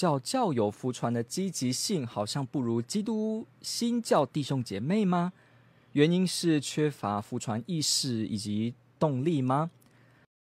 [0.00, 5.30] 教教友福传的积极性好像不如基督新教弟兄姐妹吗？
[5.92, 9.70] 原因是缺乏福传意识以及动力吗？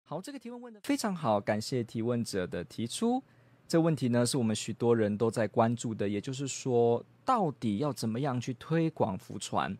[0.05, 3.21] 好，这个提问问得非常好，感谢提问者的提出。
[3.67, 9.77] 这问题呢，是我们许多人都在关注的，也就是说，到底要怎么样去推广福传？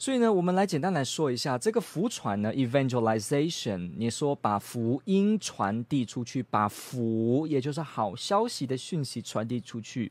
[0.00, 3.90] 所以呢，我们来简单来说一下这个福传呢，evangelization。
[3.98, 10.10] 你说把福音传递出去，把福，也就是好消息的讯息传递出去，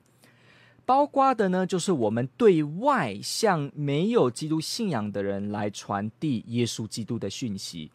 [0.85, 7.89] 包括的呢，就是我们对外向没有基督信仰的人来传递耶稣基督的讯息。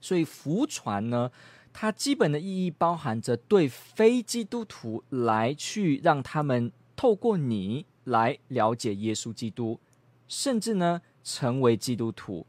[0.00, 1.30] 所以福传呢，
[1.70, 9.78] 它基本的意义包含着对非基督徒来去让他们透过你来了解耶稣基督，
[10.26, 11.02] 甚至呢。
[11.32, 12.44] 成为基督徒，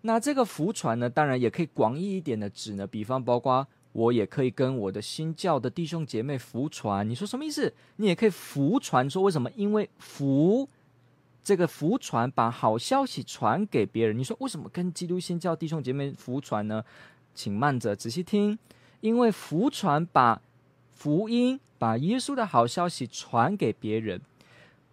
[0.00, 7.08] 那这个福传呢，当然也可以广义一点的指呢，比方包括我也可以跟我的新教的弟兄姐妹福传。
[7.08, 7.72] 你说什么意思？
[7.96, 9.48] 你也可以福传，说为什么？
[9.54, 10.68] 因为福
[11.44, 14.18] 这个福传把好消息传给别人。
[14.18, 16.84] 你说为什么跟基督新教弟兄姐妹福传呢？
[17.34, 18.58] 请慢着仔细听，
[19.00, 20.42] 因为福传把
[20.92, 24.20] 福音、把耶稣的好消息传给别人。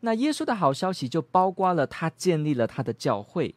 [0.06, 3.56] 那耶稣的好消息就包括了他建立了他的教会，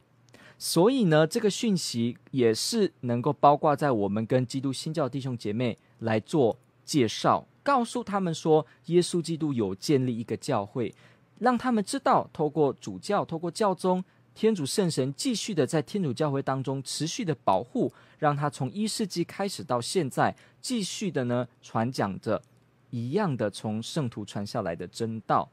[0.57, 10.95] 所以呢，这个讯息也是能够包括在我们跟基督新教弟兄姐妹来做介绍，告诉他们说，耶稣基督有建立一个教会，
[11.39, 14.03] 让他们知道，透过主教，透过教宗，
[14.35, 22.41] 天主圣神继续的在天主教会当中持续的保护，让他从一世纪开始到现在，继续的呢传讲着
[22.89, 25.47] 一样的从圣徒传下来的真道。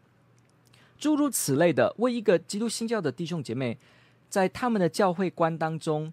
[1.06, 3.78] 诸如此类的，为一个基督新教的弟兄姐妹，
[4.28, 6.12] 在他们的教会观当中，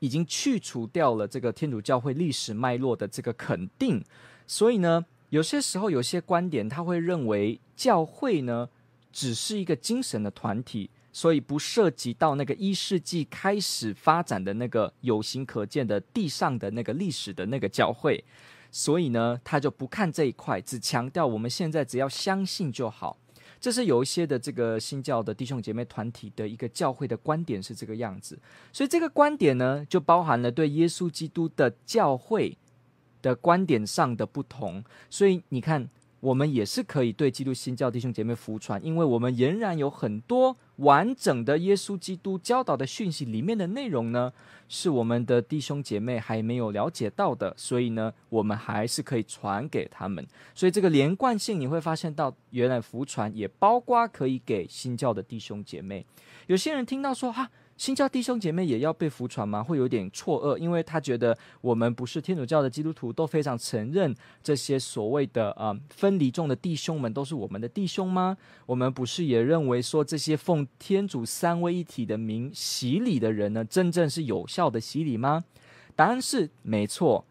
[0.00, 4.02] 已经去除掉了这个天主教会历史脉络的这个肯定。
[4.44, 8.68] 所以呢，有些时候有些观点他会认为教会呢
[9.12, 18.24] 只是一个精神的团体，所以不涉及到那个一世纪开始发展的那个有形可见的地上的那个历史的那个教会。
[18.72, 23.16] 所以呢，他就不看这一块，只强调我们现在只要相信就好。
[23.64, 28.38] 这是有一些的这个新教的弟兄姐妹团体的一个教会的观点是这个样子，
[28.74, 32.58] 所以这个观点呢，就包含了对耶稣基督的教会
[33.22, 34.84] 的观点上的不同。
[35.08, 35.88] 所以你看。
[36.24, 44.32] 我们也是可以对基督新教弟兄姐妹服传，因为我们仍然有很多完整的耶稣基督教导的讯息里面的内容呢，
[44.66, 50.26] 是我们的弟兄姐妹还没有了解到的，所以呢，我们还是可以传给他们。
[50.54, 56.06] 所以这个连贯性你会发现到，原来福传也包括可以给新教的弟兄姐妹。
[56.46, 57.50] 有些人听到说哈。
[57.76, 59.62] 新教弟兄姐妹也要被服传吗？
[59.62, 68.36] 会有点错愕，因为他觉得我们不是天主教的基督徒，都非常承认这些所谓的、呃、分离中的弟兄们都是我们的弟兄吗？
[68.66, 75.44] 我们不是也认为说这些奉天主三位一体的名洗礼的人呢，真正是有效的洗礼吗？
[75.96, 77.26] 答案是没错，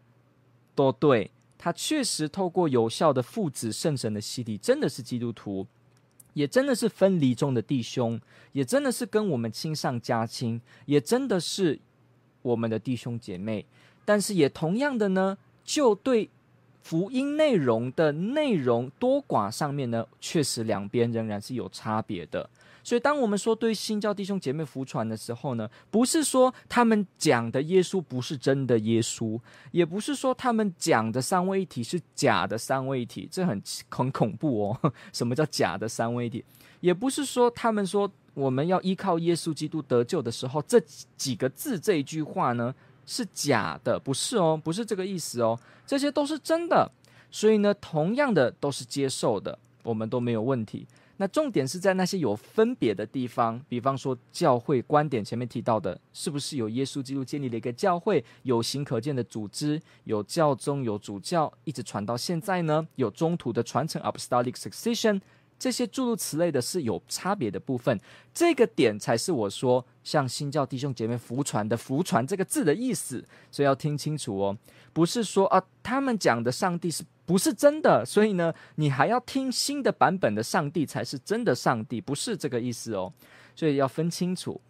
[0.74, 5.66] 都对，他确实透过有效的父子圣神的洗礼，真的是基督徒。
[6.34, 8.20] 也真的是分离中的弟兄，
[8.52, 11.78] 也真的是跟我们亲上加亲，也真的是
[12.42, 13.64] 我们的弟兄姐妹。
[14.04, 16.28] 但是也同样的呢，就对
[16.82, 22.50] 福音内容的内容多寡上面呢，确实两边仍然是有差别的。
[22.84, 29.40] 所以，当我们说对新教弟兄姐妹服传的时候呢，不是说他们讲的耶稣不是真的耶稣，
[29.72, 34.92] 也不是说他们讲的三位一体是假的三位一体，这很很恐怖哦。
[35.14, 36.44] 什么叫假的三位一体？
[36.80, 40.78] 也不是说他们说我们要依靠耶稣基督得救的时候，这
[41.16, 42.74] 几个字这一句话呢
[43.06, 46.90] 是假的，不是哦，不是这个意思哦，这些都是真的。
[47.30, 50.86] 所以呢，同样的都是接受的，我们都没有问题。
[51.16, 62.86] 那重点是在那些有分别的地方，比方说教会观点前面提到的，是不是有耶稣基督建立了一个教会，有形可见的组织，有教宗，有主教，一直传到现在呢？
[62.96, 65.20] 有中途的传承 （apostolic succession），
[65.56, 68.00] 这些诸如此类的是有差别的部分。
[68.32, 74.58] 这个点才是我说向新教弟兄姐妹福传的“福传”这个字的意思，所以要听清楚哦，
[74.92, 83.12] 不是说啊，他们讲的上帝是不是真的，所以呢，你还要听新的版本的上帝才是真的上帝，不是这个意思哦。
[83.54, 84.60] 所以要分清楚。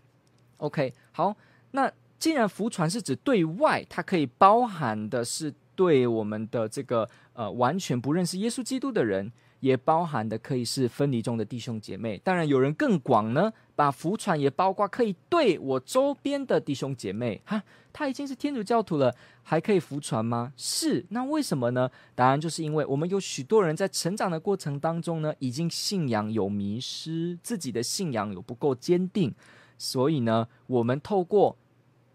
[0.58, 1.36] OK，好，
[1.72, 9.32] 那既然福传是指对外，它可以包含的是对我们的这个呃完全不认识耶稣基督的人。
[9.60, 20.52] 也包含的可以是分离中的弟兄姐妹，当然有人更广呢，把福传也包括可以对我周边的弟兄姐妹哈，他已经是天主教徒了，还可以福传吗？
[20.56, 21.88] 是，那为什么呢？
[22.16, 29.32] 答案就是因为我们有许多人在成长的过程当中呢，已经信仰有迷失，自己的信仰有不够坚定，
[29.78, 31.56] 所以呢，我们透过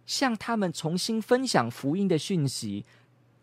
[0.06, 2.84] 向他们重新分享福音的讯息，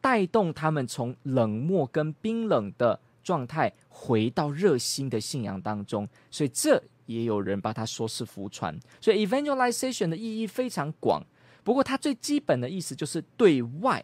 [0.03, 3.01] 带动他们从冷漠跟冰冷的。
[3.27, 8.79] 状态回到热心的信仰当中，所以这也有人把它说是福传。
[9.01, 11.21] 所以 evangelization 的意义非常广，
[11.67, 14.01] 不过它最基本的意思就是对外。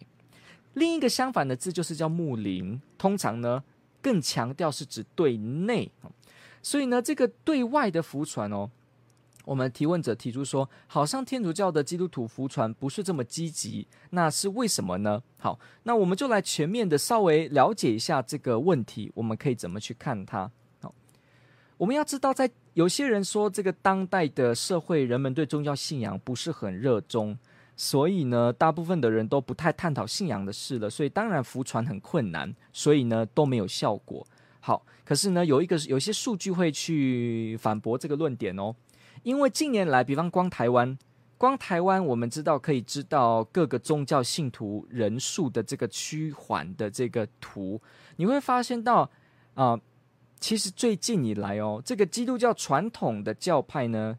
[0.74, 3.62] 另一个相反的字就是叫木林，通常呢
[4.02, 5.88] 更强调是指对内。
[6.60, 8.68] 所以呢，这个对外的福传哦。
[9.44, 15.22] 我们提问者提出说，好像天主教的基督徒福传不是这么积极，那是为什么呢？
[15.38, 20.50] 好，那我们就来全面的稍微了解一下这个问题，我们可以怎么去看它？
[20.80, 20.92] 好，
[21.76, 27.36] 我们要知道，在有些人说这个当代的社会，人们对宗教信仰不是很热衷，
[27.76, 34.26] 所以呢，大部分的人都不太探讨信仰的事了，所以当然浮传很困难，所以呢都没有效果。
[34.60, 38.74] 好，可是呢，有一个有些数据会去反驳这个论点哦。
[39.24, 40.96] 因为近年来，比方光台湾，
[41.38, 47.80] 光台湾，我们知道可以知道各个宗教信徒人数的这个趋缓的这个图，
[48.16, 49.10] 你会发现到
[49.54, 49.78] 啊、
[50.40, 54.18] 其实最近以来哦，这个基督教传统的教派呢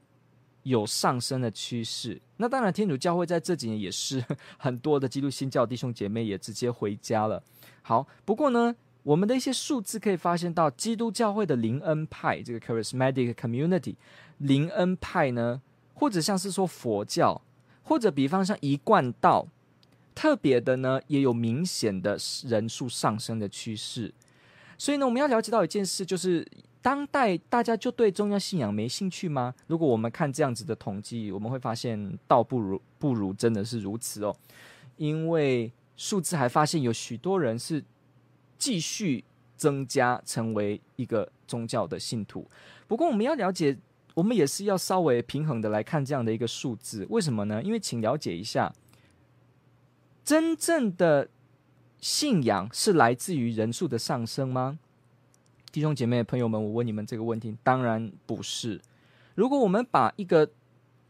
[0.63, 2.21] 有上升的趋势。
[2.37, 4.23] 那当然，天主教会在这几年也是
[4.57, 7.41] 很多的基督新教弟兄姐妹也直接回家了。
[7.81, 13.95] 好，不过呢，我们的一些数字可以发现到，基督教会的灵恩派这个 Charismatic Community。
[14.39, 15.61] 灵恩派呢，
[15.93, 17.41] 或者像是说佛教，
[17.83, 19.47] 或者比方像一贯道，
[20.15, 24.13] 特别的呢，也有明显的人数上升的趋势。
[24.77, 26.45] 所以呢，我们要了解到一件事，就是
[26.83, 29.55] 当代大家就对宗教信仰没兴趣吗？
[29.65, 34.35] 如果我们看这样子的统计，我们会发现倒不如不如真的是如此哦，
[34.97, 37.83] 因为数字还发现有许多人是
[38.57, 39.23] 继续
[39.55, 42.47] 增加成为一个宗教的信徒。
[42.87, 43.77] 不过我们要了解。
[44.15, 47.63] 我们也是要稍微平衡的来看这样的一个数字，为什么呢？
[47.63, 48.71] 因为请了解一下，
[50.23, 51.27] 真正的
[51.99, 54.77] 信仰是来自于人数的上升吗？
[55.73, 58.79] 弟兄姐妹朋友们，我问你们这个问题，当然不是。
[59.33, 60.47] 如果我们把一个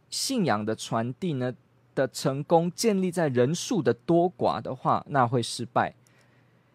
[0.09, 1.53] 信仰的传递呢
[1.93, 5.93] 的成功建立在人数的多寡的话，那会失败，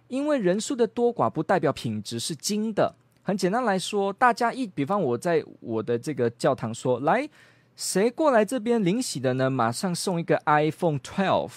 [0.08, 2.94] 因为人数的多寡不代表品质是精的。
[3.22, 7.26] 很简单来说，大家一比方，我在我的这个教堂说，来，
[7.74, 9.48] 谁过来这边领洗的呢？
[9.48, 11.50] 马上送一个 iPhone 12。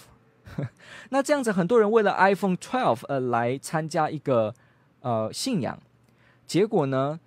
[1.11, 4.53] 那这样子，很多人为了 iPhone 12而来参加一个
[5.01, 5.77] 呃信仰，
[6.51, 7.17] 结果呢，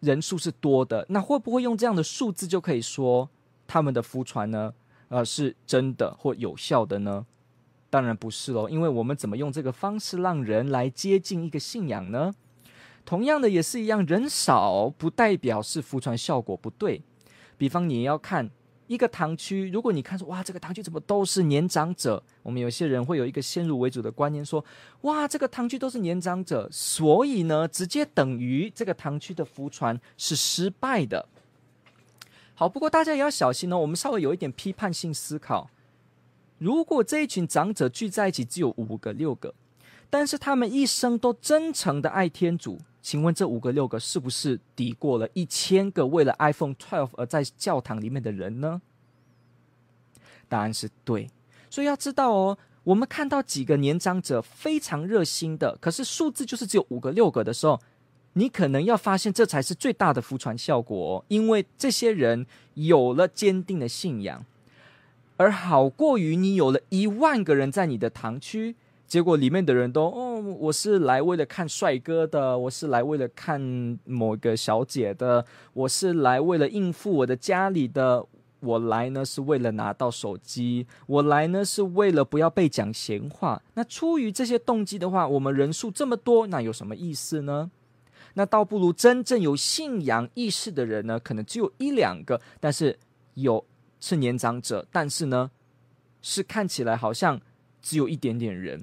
[0.00, 1.04] 人数是多的。
[1.10, 3.28] 那会不会用这样的数字就可以说
[3.66, 4.72] 他们的福传呢？
[5.10, 7.26] 呃，是真的或有效的呢？
[7.90, 12.32] 当然不是喽，因为我们怎么用这个方式让人来接近一个信仰呢？
[13.04, 17.02] 同样的也是一样，人少不代表是福传效果不对。
[17.58, 18.50] 比方你要看
[18.92, 22.22] 一个堂区，如果你看说哇，这个堂区怎么都是年长者？
[22.42, 24.62] 我们有些人会有一个先入为主的观念说，
[25.00, 31.26] 哇，这个堂区都是年长者，所以呢，直接等于这个堂区的福传是失败的。
[32.54, 35.70] 好，不过大家也要小心哦，我们稍微有一点批判性思考。
[36.58, 39.54] 如果这一群长者聚在一起只有五个、六个，
[40.12, 42.78] 但是他们一生都真诚的爱天主。
[43.00, 48.82] 请问这五个六个是不是抵过了一千个为了 iPhone 12而在教堂里面的人呢？
[50.50, 51.30] 答案是对。
[51.70, 57.80] 所以要知道哦，我们看到几个年长者非常热心的，可是数字就是只有五个六个的时候，
[58.34, 64.44] 你可能要发现这才是最大的福传效果哦，因为这些人有了坚定的信仰，
[65.38, 68.76] 而好过于你有了一万个人在你的堂区。
[69.12, 73.60] 结果里面的人都哦，我是来为了看帅哥的，我是来为了看
[74.06, 78.24] 某个小姐的，我是来为了应付我的家里的，
[78.60, 83.62] 我来呢是为了拿到手机，我来呢是为了不要被讲闲话。
[83.74, 87.70] 那出于这些动机的话，我们人数这么多，那有什么意思呢？
[88.32, 92.98] 那倒不如真正有信仰意识的人呢，可能只有一两个，但是
[93.34, 93.62] 有
[94.00, 95.50] 是年长者，但是呢
[96.22, 97.38] 是看起来好像
[97.82, 98.82] 只有一点点人。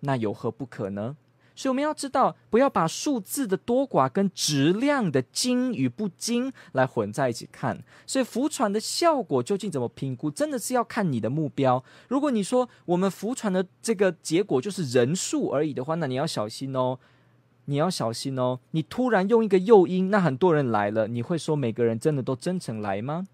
[0.00, 1.16] 那有何不可呢？
[1.56, 7.84] 所以我们要知道，不要把数字的多寡跟质量的精与不精来混在一起看。
[8.06, 11.84] 所以浮传的效果究竟怎么评估，真的是要看你的目标。
[12.08, 16.98] 如果你说我们浮传的这个结果就是人数而已的话，那你要小心哦，
[17.66, 18.60] 你要小心哦。
[18.70, 23.26] 你突然用一个诱因，那很多人来了，你会说每个人真的都真诚来吗？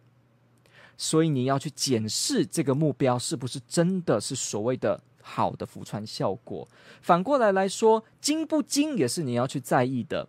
[0.96, 5.00] 所以你要去检视这个目标是不是真的是所谓的。
[5.28, 6.68] 好的浮传效果，
[7.02, 10.28] 反过来来说，精不精也是你要去在意的。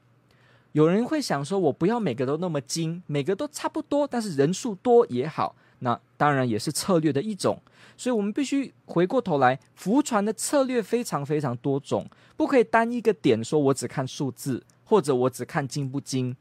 [0.71, 7.61] 有人会想说，我不要每个都那么精，每个都差不多，但是人数多也好，那当然也是策略的一种。
[7.95, 16.35] 所以我们必须回过头来，浮传的策略非常非常多种，不可以单一个点说，我只看数字，或者我只看精不精。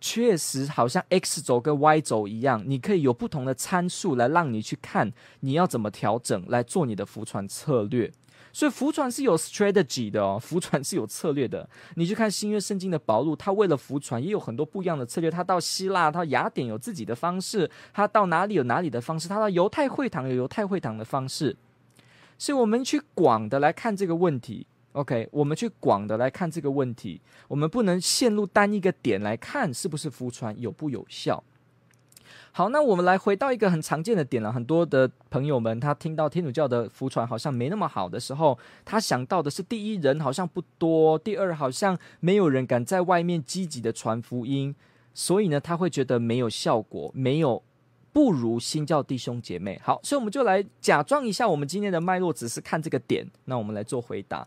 [0.00, 8.12] 确实，好像 X 轴跟 Y 轴一样，你可以有不同的参数来让你去看你要怎么调整来做你的福传策略。
[8.50, 11.68] 所以福传是有 strategy 的哦， 福传是有策略的。
[11.96, 15.30] 你去看新约圣经的保禄，他为了福传也有很多不一样的策略。
[15.30, 21.56] 他到希腊，他到雅典有自己的方式；他到哪里有哪里的方式；他到犹太会堂有犹太会堂的方式。
[22.38, 24.66] 所以我们去广的来看这个问题。
[24.92, 31.42] OK，我们去广的来看这个问题，我们不能陷入单一个点来看是不是福传有不有效。
[32.50, 44.74] 好，那我们来回到一个很常见的点了，很多的朋友们他听到天主教的福传好像没那么好的时候，他想到的是第一人好像不多，第二好像没有人敢在外面积极的传福音，
[45.14, 47.62] 所以呢他会觉得没有效果，没有
[48.12, 49.80] 不如新教弟兄姐妹。
[49.84, 54.46] 好，所以我们就来假装一下，我们今天的脉络只是看这个点，那我们来做回答。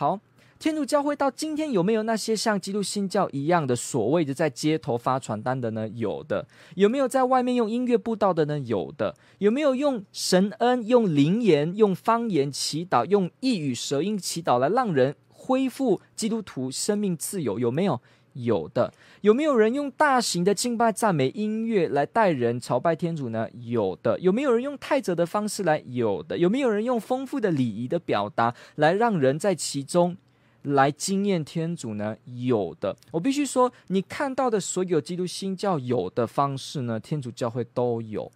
[0.00, 0.20] 好，
[0.60, 5.88] 天主教会到今天有没有那些像基督新教一样的所谓的在街头发传单的呢？
[5.88, 6.46] 有的。
[6.76, 8.60] 有没有在外面用音乐布道的呢？
[8.60, 9.16] 有的。
[9.38, 17.58] 有没有用神恩、用灵言、用方言祈祷、用异语舌音祈祷来让人恢复基督徒生命自由？
[17.58, 18.00] 有没有？
[18.38, 18.92] 有的。
[19.20, 23.48] 有没有人用大型的敬拜赞美音乐来带人朝拜天主呢？
[23.60, 24.18] 有的。
[24.20, 25.82] 有没有人用泰泽的方式来？
[25.86, 26.38] 有的。
[26.38, 30.16] 有没有人用丰富的礼仪的表达来让人在其中
[30.62, 32.16] 来惊艳天主呢？
[32.24, 32.96] 有的。
[33.10, 38.30] 我必须说，你看到的所有基督新教有的方式呢，天主教会都有，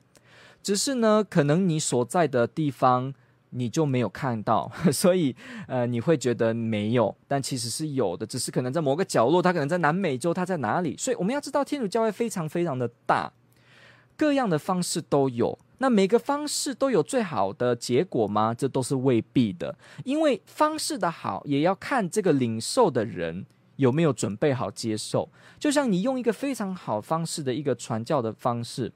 [0.63, 3.15] 只是呢，可能你所在的地方。
[3.55, 5.35] 你就没有看到， 所以
[5.69, 10.97] 呃，你会觉得没有，但其实是有的，只是可能在某个角落，它可能在南美洲，它在哪里？
[10.97, 13.31] 所以我们要知道，天主教会非常非常的大，
[14.17, 15.59] 各样的方式都有。
[15.79, 18.55] 那每个方式都有最好的结果吗？
[18.55, 23.45] 这都是未必的，因为方式的好也要看这个领受的人
[23.77, 25.29] 有没有准备好接受。
[25.59, 28.93] 就像你用一个非常好方式的一个传教的方式。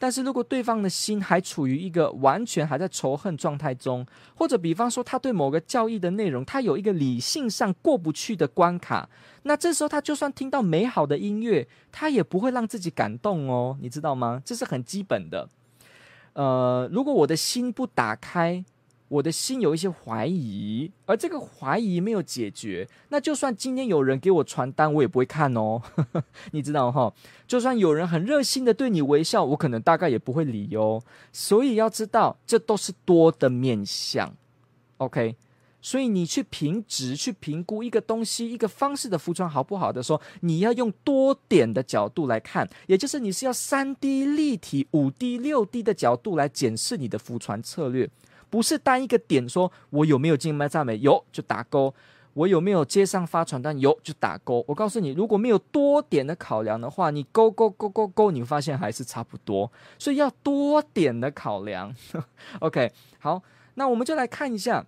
[0.00, 4.04] 但是如果对方的心还处于一个完全还在仇恨状态中，
[4.34, 9.08] 或者比方说他对某个教义的内容，他有一个理性上过不去的关卡，
[9.42, 14.40] 那这时候他就算听到美好的音乐，他也不会让自己感动哦，你知道吗？
[14.44, 15.48] 这是很基本的。
[16.32, 18.64] 呃，如果我的心不打开。
[19.10, 25.82] 我的心有一些怀疑，而这个怀疑没有解决，那就算今天有人给我传单，我也不会看哦。
[26.52, 27.12] 你知道哈？
[27.44, 31.02] 就算有人很热心的对你微笑，我可能大概也不会理哦。
[31.32, 34.32] 所以要知道，这都是多的面相。
[34.98, 35.34] OK，
[35.82, 48.08] 所以你去评值、去评估一个东西、一个方式的服传好不好的时候，你要用多点的角度来看，也就是你是要三 D 立体、五 D、六 D 的角度来检视你的服传策略。
[48.50, 51.94] 不是单一个点，说我有没有进麦赞美，有就打勾；
[52.34, 54.64] 我有没有街上发传单，有就打勾。
[54.68, 59.70] 我告诉你，如果没有多点的考量的话，你勾勾勾勾勾，你发现还是差不多。
[59.98, 61.94] 所以要多点的考量。
[62.60, 63.42] OK，好，
[63.74, 64.84] 那我们就来看一下。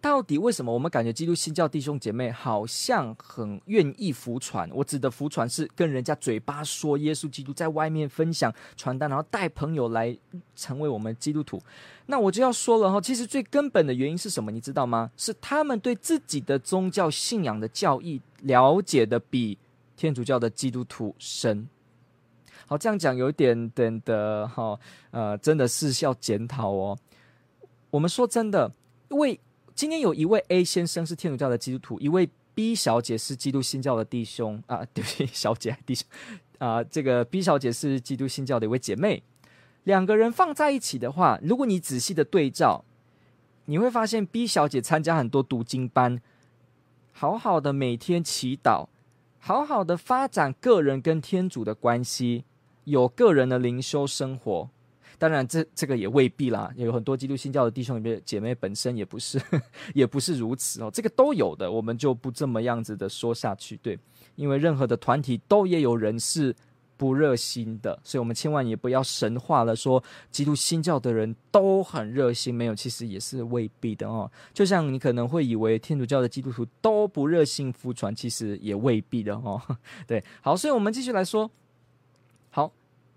[0.00, 4.70] 到底为什么我们感觉基督新教弟兄姐妹好像很愿意服传？
[4.72, 10.16] 我指的服传是跟人家嘴巴说耶稣基督，在外面分享传单，然后带朋友来
[10.54, 11.60] 成为我们基督徒。
[12.06, 14.52] 那我就要说了哈，其实最根本的原因是什么？
[14.52, 15.10] 你知道吗？
[15.16, 19.58] 是他们对自己的宗教信仰的教义了解的比
[19.96, 21.68] 天主教的基督徒深。
[22.68, 24.78] 好，这样讲有一点点的哈，
[25.10, 26.96] 呃，真的是要检讨哦。
[27.90, 28.70] 我们说真的，
[29.08, 29.40] 为。
[29.76, 36.08] 今天有一位 A 先生是天主教的基督徒，一位 B 小姐是基督新教的弟兄啊， 对不起，小姐弟兄
[36.56, 39.22] 啊，这个 B 小姐是基督新教的一位姐妹。
[39.84, 42.86] 两个人放在一起的话，如果你仔细的对照，
[43.66, 46.22] 你会发现 B 小姐参加很多读经班，
[47.12, 48.86] 好好的每天祈祷，
[49.38, 52.44] 好好的发展个人跟天主的关系，
[52.84, 54.70] 有个人的灵修生活。
[55.18, 59.40] 当然这这个也未必啦，有很多基督新教的弟兄里面姐妹本身也不是，
[59.94, 63.98] 也不是如此哦，这个都有的，我们就不这么样子的说下去，对，
[64.34, 66.54] 因为任何的团体都也有人是。
[66.98, 74.32] 不热心的，所以我们千万也不要神化了，说基督新教的人都很热心，没有，其实也是未必的哦。
[74.54, 79.60] 就像你可能会以为天主教的基督徒都不热心服传，其实也未必的哦。
[80.08, 81.50] 对，好，所以我们继续来说。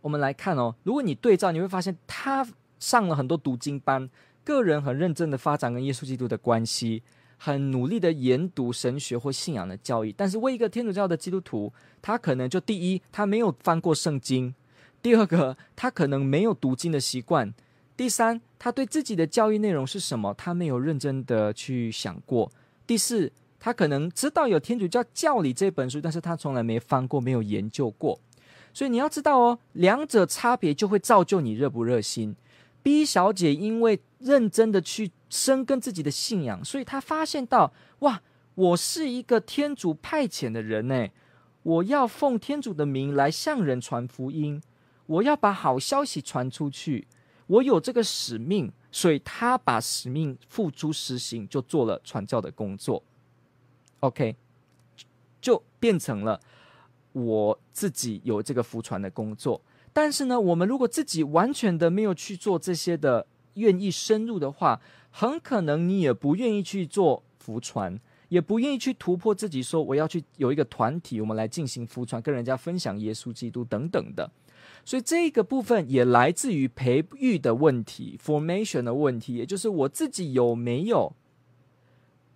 [0.02, 2.48] 我们来看哦，如果你对照，你会发现他
[2.80, 4.10] 上了很多读经班，
[4.44, 7.04] 个人很认真的发展跟耶稣基督的关系。
[7.42, 14.54] 很努力的研读神学或信仰的教义，但是为一个天主教的基督徒，他可能就第一，他没有翻过圣经；
[15.02, 17.54] 第二个，他可能没有读经的习惯；
[17.96, 22.52] 第三，他对自己的教育内容是什么，他没有认真的去想过；
[22.86, 28.20] 第四，他可能知道有天主教教理这本书，但是他从来没翻过，没有研究过。
[28.80, 32.34] 所以你要知道哦，两者差别就会造就你热不热心。
[32.82, 38.22] B 小姐因为认真的去深耕自己的信仰，所以她发现到，哇，
[38.56, 41.10] 我是一个天主派遣的人呢，
[41.64, 44.62] 我要奉天主的名来向人传福音，
[45.08, 47.06] 我要把好消息传出去，
[47.48, 53.04] 我有这个使命，所以她把使命付诸实行，就做了传教的工作。
[54.00, 54.38] OK，
[55.42, 56.40] 就变成了
[57.14, 59.62] 我自己有这个福传的工作。
[59.92, 63.26] 但是呢，我们如果自己完全的没有去做这些的，
[63.56, 68.00] 愿意深入的话，很可能你也不愿意去做福传，
[68.30, 74.32] 也不愿意去突破自己，说我要去有一个团体，我们来进行福传，跟人家分享耶稣基督等等的。
[74.86, 81.14] 所以这个部分也来自于培育的问题，formation 的问题，也就是我自己有没有，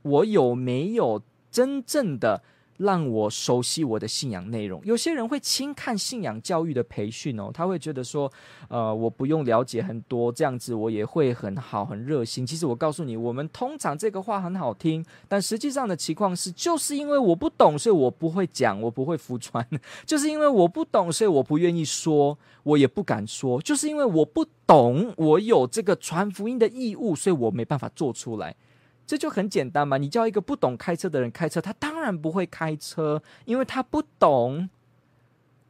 [0.02, 2.44] 我有没有真正的。
[2.78, 4.82] 让我熟悉我的信仰内容。
[4.84, 8.32] 有些人会轻看信仰教育的培训哦，他会觉得说，
[8.68, 12.46] 呃，我不用了解很多，这样子我也会很好很热心。
[12.46, 19.64] 其实我告诉你，我们通常这个话很好听，但实际上的情况是，就是因为我不懂，所以我不会讲，我不会服传；
[20.06, 28.56] 就是因为我不懂，所以我不愿意说，我也不敢说；就是因为我不懂，我有这个传福音的义务，所以我没办法做出来。
[29.06, 34.70] 这就很简单嘛，你叫一个不懂开车的人开车，他当然不会开车，因为他不懂，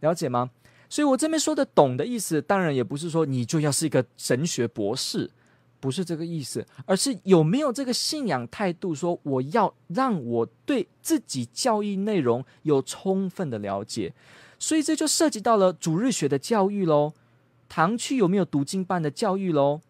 [0.01, 0.51] 了解吗？
[0.89, 5.31] 所以我这边说的“懂”的意思，当然也不是说你就要是一个神学博士，
[5.79, 14.13] 不是这个意思，而是有没有这个信仰态度，说我要让我对自己教义内容有充分的了解。
[14.59, 17.13] 所以这就涉及到了主日学的教育喽，
[17.67, 19.81] 堂区有没有读经班的教育喽？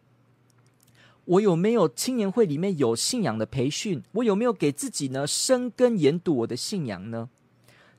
[1.25, 4.03] 我有没有青年会里面有信仰的培训？
[4.11, 7.29] 我有没有给自己呢深根研读我的信仰呢？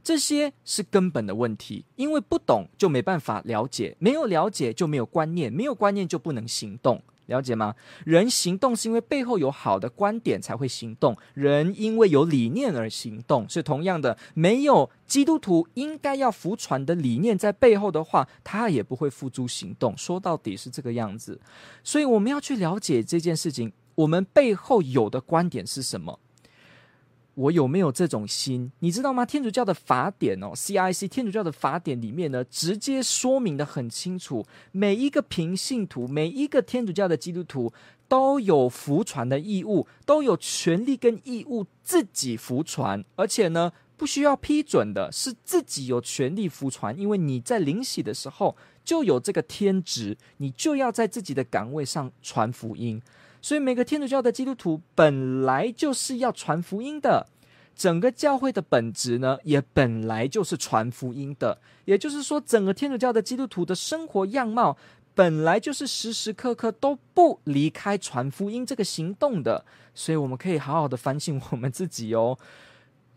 [0.02, 7.02] 这些是根本的问题，因为不懂就没办法了解，没有了解就没有观念，没有观念就不能行动。
[7.26, 7.74] 了解吗？
[8.04, 13.48] 人行动是因为背后有好的观点才会行动，人因为有理念而行动。
[13.48, 19.96] 是同样的，没有基督徒应该要服传的理念在背后的话，他也不会付诸行动。
[19.96, 21.40] 说到底是这个样子，
[21.82, 26.18] 所以我们要去了解这件事情，我们背后有的观点是什么。
[27.34, 28.70] 我有没有这种心？
[28.78, 29.26] 你知道吗？
[29.26, 37.72] 天主教的法典哦，CIC 天主教的法典里面呢，直接说明得很清楚，每一个平信徒，每一个天主教的基督徒
[38.06, 53.02] 都有服传的义务，都有权利跟义务自己服传，而且呢，不需要批准的，是自己有权利服传，因为你在领洗的时候就有这个天职，你就要在自己的岗位上传福音。
[53.44, 57.26] 所以每个天主教的基督徒本来就是要传福音的，
[57.76, 61.58] 整个教会的本质呢，也本来就是传福音的。
[61.84, 64.78] 也就是说，整个天主教的基督徒的生活样貌，
[65.14, 69.62] 本来就是时时刻刻都不离开传福音这个行动的。
[69.94, 72.38] 所以，我们可以好好的反省我们自己哦。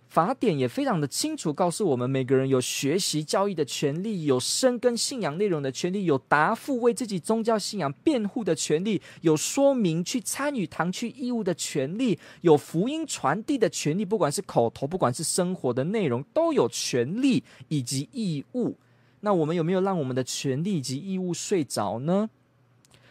[0.09, 18.77] 法典也非常的清楚，告诉我们每个人有学习教义的权利，有深耕信仰内容的权利，有答复为自己宗教信仰辩护的权利，有说明去参与堂区义务的权利，有福音传递的权利，不管是口头，不管是生活的内容，都有权利以及义务。
[19.19, 22.29] 那我们有没有让我们的权利及义务睡着呢？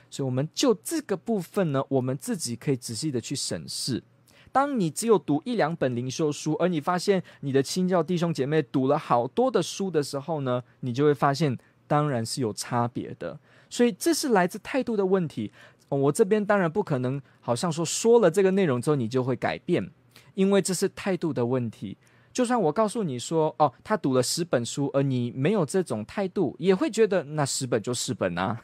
[0.08, 4.02] 所以，我们就这个部分呢，我们自己可以仔细的去审视。
[4.56, 13.38] 当你只有读一两本灵修书，而你发现你的亲教弟兄姐妹读了好多的书的时候呢，你就会发现，当然是有差别的。
[13.68, 15.52] 所以这是来自态度的问题。
[15.90, 19.90] 我这边当然不可能，好像说说了这个内容之后你就会改变，
[20.32, 21.98] 因为这是态度的问题。
[22.32, 28.58] 就算我告诉你说，哦，他读了十本书，而你没有这种态度，也会觉得那十本就十本啊。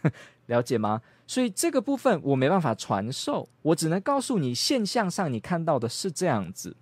[0.47, 1.03] 了解吗？
[1.27, 6.77] 所以这个部分我没办法传授，我只能告诉你现象上你看到的是这样子，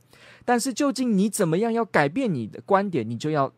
[0.44, 3.52] 但是究竟你怎么样要改变你的观点，你就要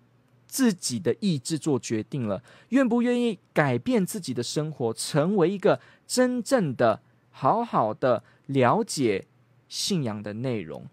[0.46, 9.24] 自己的意志做决定了，愿不愿意改变自己的生活，成为一个真正的好好的了解
[9.68, 10.84] 信仰的内容，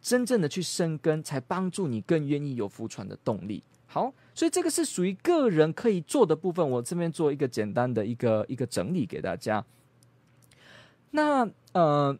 [0.00, 3.64] 真正的去生根，才帮助你更愿意有福传的动力。
[3.86, 6.70] 好，所以这个是属于个人可以做的部分。
[6.70, 9.64] 我这边做一个简单的一个一个整理给大家。
[11.10, 12.16] 那呃，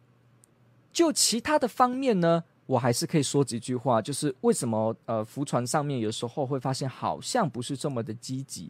[0.91, 8.69] 就其他的方面呢，我还是可以说几句话，就是为什么呃，浮船上面有时候会发现好像不是这么的积极。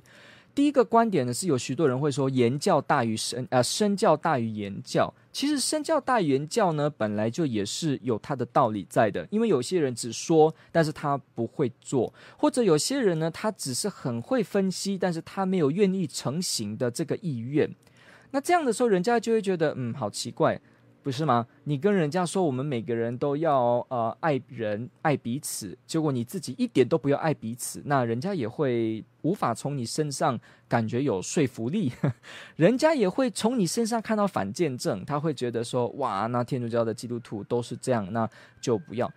[0.59, 5.09] 第一个观点呢，是有许多人会说言教大于身，呃，身教大于言教。
[5.31, 9.25] 其实身教大于言教呢，本来就也是有它的道理在的。
[9.31, 17.73] 因为有些人只说，但是他不会做；或者有些人呢，他只是很会分析，但是他没有愿意成行的这个意愿。
[18.31, 20.59] 那这样的时候，人家就会觉得，嗯，好奇怪。
[21.01, 21.47] 不是吗？
[21.63, 31.91] 你跟人家说我们每个人都要呃爱人爱彼此，结果你自己一点都不要爱彼此，那人家也会无法从你身上感觉有说服力，
[32.57, 39.11] 人家也会从你身上看到反见证，他会觉得说哇，那天主教的基督徒都是这样，那就不要。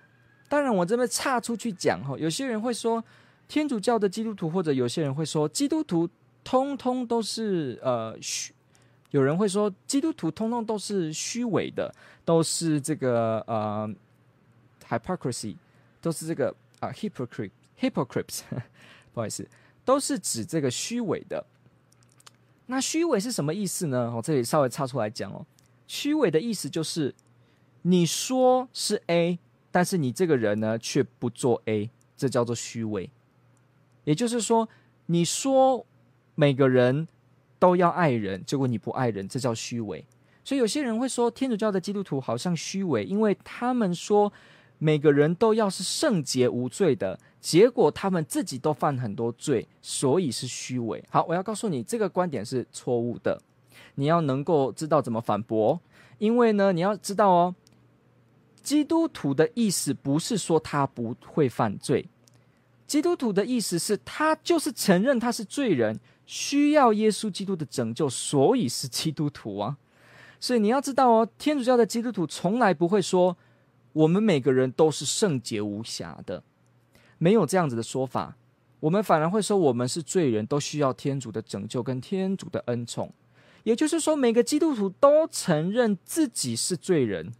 [0.49, 3.05] 当然，我这边岔出去讲哈，有些人会说
[3.49, 6.09] 天主教的基督徒，或者有些人会说基督徒
[6.45, 8.53] 通通都是呃虚。
[9.12, 11.94] 有人会说，基督徒通通都是虚伪的，
[12.25, 13.88] 都是这个呃
[14.88, 15.55] ，hypocrisy，
[16.01, 18.40] 都是这个啊、 hypocrite，hypocrites，
[19.12, 19.46] 不好意思，
[19.85, 21.44] 都是指这个虚伪的。
[22.64, 24.11] 那虚伪是什么意思呢？
[24.16, 25.44] 我这里稍微插出来讲哦，
[25.87, 27.14] 虚伪的意思就是
[27.83, 29.38] 你说是 A，
[29.70, 33.11] 但是你这个人呢却不做 A，这叫做虚伪。
[34.05, 34.66] 也就是说，
[35.05, 35.85] 你说
[36.35, 37.07] 每个人。
[37.62, 40.05] 都要爱人，结果你不爱人，这叫虚伪。
[40.42, 44.33] 所以有些人会说，天主教的基督徒好像虚伪，因为他们说
[44.79, 51.05] 每个人都要是圣洁无罪的，结果他们自己都犯很多罪，所以是虚伪。
[51.09, 53.40] 好，我要告诉你，这个观点是错误的。
[53.94, 55.81] 你要能够知道怎么反驳，
[56.18, 57.55] 因为呢，你要知道哦，
[58.61, 62.09] 基督徒的意思不是说他不会犯罪，
[62.88, 66.01] 基督徒的意思是他就是承认他是罪人。
[66.33, 69.77] 需要耶稣基督的拯救，所以是基督徒啊。
[70.40, 73.37] 所以你要知道哦，天主教的基督徒从来不会说
[73.92, 76.42] 我们每个人都是圣洁无瑕的，
[77.18, 78.38] 没有这样子的说法。
[78.81, 83.12] 我们反而会说我们是罪人，都需要天主的拯救跟天主的恩宠。
[83.64, 87.31] 也就是说，每个基督徒都承认自己是罪人。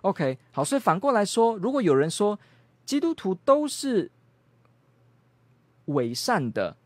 [0.00, 2.36] OK，好，所以反过来说，如果有人说
[2.84, 4.10] 基督徒都是
[5.84, 6.76] 伪善的。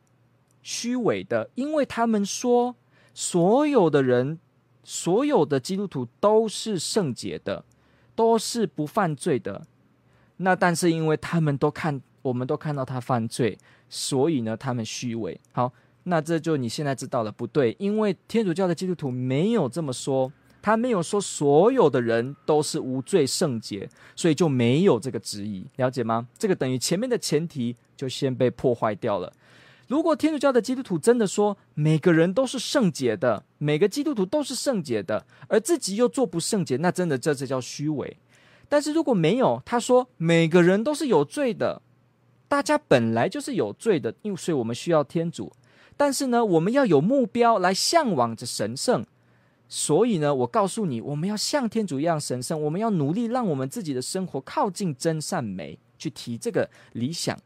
[0.62, 2.77] 虚伪的，因为他们说
[3.12, 4.38] 所有的人，
[4.85, 7.64] 所有的基督徒都是圣洁的，
[8.14, 9.66] 都是不犯罪的。
[10.38, 15.38] 那但是因为他们都看，我们都看到他犯罪，所以呢，他们虚伪。
[15.53, 15.72] 好，
[16.05, 26.27] 那这就你现在知道了，不对，因为天主教的基督徒没有这么说，他没有说所有的人都是无罪圣洁，所以就没有这个质疑，了解吗？
[26.38, 29.33] 这个等于前面的前提就先被破坏掉了。
[29.88, 38.16] 如果天主教的基督徒真的说每个人都是圣洁的，每个基督徒都是圣洁的，而自己又做不圣洁，那真的这才叫虚伪。
[38.68, 41.83] 但是如果没有，他说每个人都是有罪的，
[42.49, 45.53] 大家本来就是有罪的，因为所以我们需要天主。
[45.97, 49.05] 但是呢，我们要有目标来向往着神圣。
[49.68, 57.38] 所以呢，我告诉你，我们要像天主一样神圣，我们要努力让我们自己的生活靠近真善美，去提这个理想。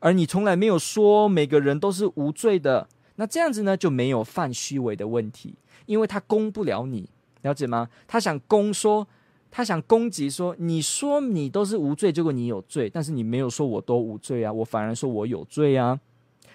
[0.00, 5.54] 而你从来没有说每个人都是无罪的，那这样子呢，就没有犯虚伪的问题，
[5.86, 7.08] 因为他攻不了你，
[7.42, 7.88] 了解吗？
[8.08, 9.06] 他想攻说，
[9.50, 15.98] 他想攻击说，你说你都是无罪，结果你有罪，但是你没有说我都无罪啊，我反而说我有罪啊，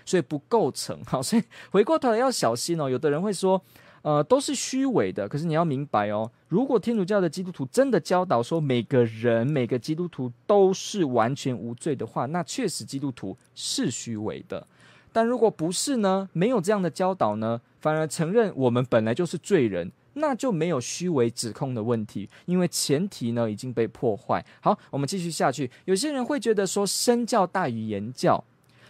[0.05, 1.01] 所以不构成。
[1.05, 3.61] 好，所以回过头来要小心哦，有的人会说。
[4.05, 5.27] 呃，都是虚伪的。
[5.27, 14.67] 可是你要明白哦，如果天主教的基督徒真的教导说每个人、每个基督徒都是完全无罪的话，那确实基督徒是虚伪的。
[15.11, 16.29] 但如果不是呢？
[16.33, 24.45] 没有这样的教导呢，反而承认我们本来就是罪人，那就没有虚伪指控的问题，因为前提呢已经被破坏。
[24.61, 25.71] 好，我们继续下去。
[25.85, 28.43] 有些人会觉得说身教大于言教，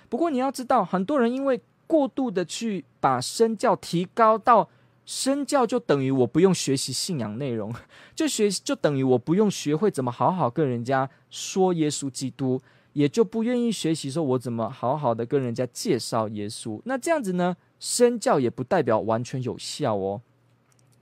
[0.10, 4.68] 不过你要知道，很多人因为过度的去把身教提高到。
[5.06, 7.74] 身教就等于我不用学习信仰内容，
[8.16, 12.60] 就学习就等于我不用学会怎么好好跟人家说耶稣基督，
[12.94, 16.82] 也就不愿意学习说我怎么好好的跟人家介绍耶稣。
[16.86, 20.22] 那这样子呢，身教也不代表完全有效哦。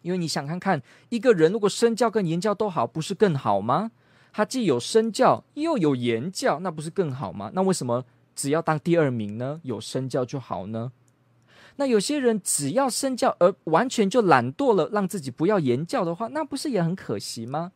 [0.02, 3.92] 因为你想看看，一个人如果身教跟言教都好，不是更好吗？
[4.34, 7.52] 他既有身教又有言教，那不是更好吗？
[7.54, 8.04] 那为什么
[8.36, 9.62] 只要当第二名呢？
[9.64, 10.92] 有身教就好呢？
[11.76, 17.72] 那有些人只要身教而完全就懒惰了，让自己不要言教的话，那不是也很可惜吗？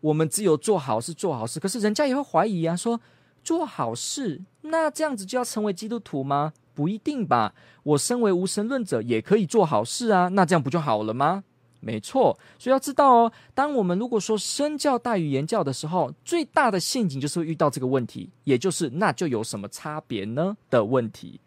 [0.00, 3.00] 我们只有做好事做好事，可是人家也会怀疑啊，说
[3.44, 6.52] 做好事，那这样子就要成为基督徒吗？
[6.72, 7.54] 不一定吧。
[7.82, 11.44] 我身为无神论者也可以做好事啊，那这样不就好了吗？
[11.80, 21.40] 没错，所以要知道哦，当我们如果说身教大于言教的时候，最大的陷阱就是会遇到这个问题，也就是那就有什么差别呢的问题。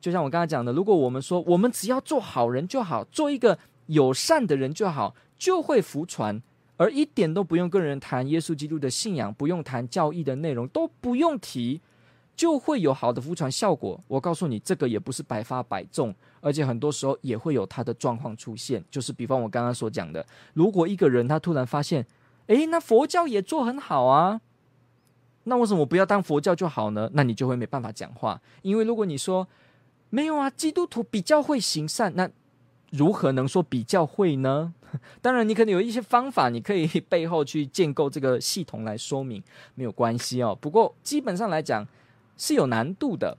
[0.00, 6.40] 就像我刚才讲的，如果我们说我们只要做好人就好，做一个友善的人就好，就会福传，
[6.76, 11.80] 而一点都不用跟人谈耶稣基督的信仰，不用谈教义的内容，都不用提，
[12.36, 14.00] 就会有好的福传效果。
[14.06, 18.84] 我告诉你，这个也不是百发百中，而且很多时候也会有他的状况出现。
[18.90, 22.06] 就是比方我刚刚所讲的，如果一个人他突然发现，
[22.46, 24.40] 诶，那佛教也做很好啊，
[25.44, 27.10] 那为什么不要当佛教就好呢？
[27.14, 29.48] 那你就会没办法讲话，因为如果你说，
[30.10, 32.30] 没有啊，基督徒比较会行善，那
[32.90, 34.74] 如何能说比较会呢？
[35.20, 39.42] 当然，你可能有一些方法，你可以背后去建构这个系统来说明，
[39.74, 40.56] 没有关系哦。
[40.58, 41.86] 不过基本上来讲
[42.36, 43.36] 是有难度的，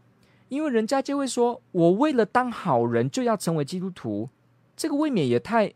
[0.50, 4.30] 因为人家就会说，我为了当好人就要成为基督徒，
[4.78, 5.74] 这个未免也太，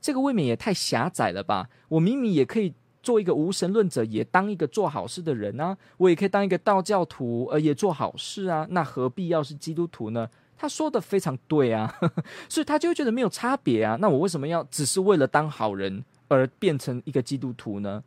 [0.00, 1.70] 这个未免也太狭窄了吧？
[1.88, 2.74] 我明明也可以。
[3.06, 5.78] 做一个无神论者，也当一个做好事的人啊！
[5.96, 8.66] 我也可以当一个道教徒，而也做好事啊！
[8.70, 10.28] 那何必要是基督徒呢？
[10.58, 11.94] 他说的非常对啊，
[12.50, 13.96] 所以他就会觉得没有差别啊。
[14.00, 18.02] 那我为什么要只是为了当好人而变成一个基督徒呢？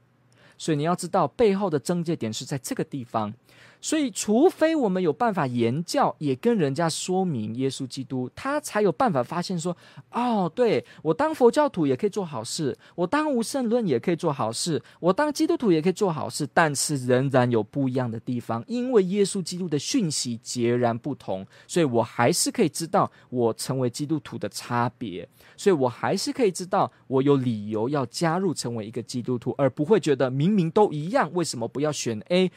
[0.57, 3.33] 所以你要知道背后的症结点是在这个地方。
[3.81, 9.75] 所以，除非我们有办法言教，也跟人家说明耶稣基督，他才有办法发现说：
[10.11, 32.51] 哦，对，我当佛教徒也可以做好事，我当无圣论也可以做好事，我当基督徒也可以做好事，但是仍然有不一样的地方，因为耶稣基督的讯息截然不同，所以我还是可以知道我成为基督徒的差别，所以我还是可以知道我有理由要加入成为一个基督徒，而不会觉得明明都一样，为什么不要选 A？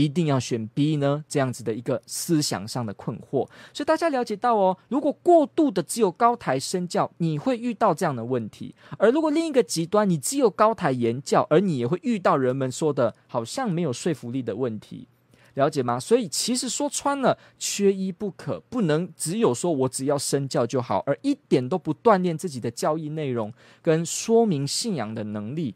[0.00, 1.22] 一定要选 B 呢？
[1.28, 15.06] 这样子的一个思想上的困惑，所以大家了解到哦，如果过度的只有高台身教，你会遇到这样的问题；而如果另一个极端，你只有高台言教，而你也会遇到人们说的好像没有说服力的问题，
[15.54, 16.00] 了解吗？
[16.00, 23.52] 所以其实说穿了，缺一不可，不能只有说我只要身教就好，而一点都不锻炼自己的教义内容
[23.82, 25.74] 跟说明信仰的能力。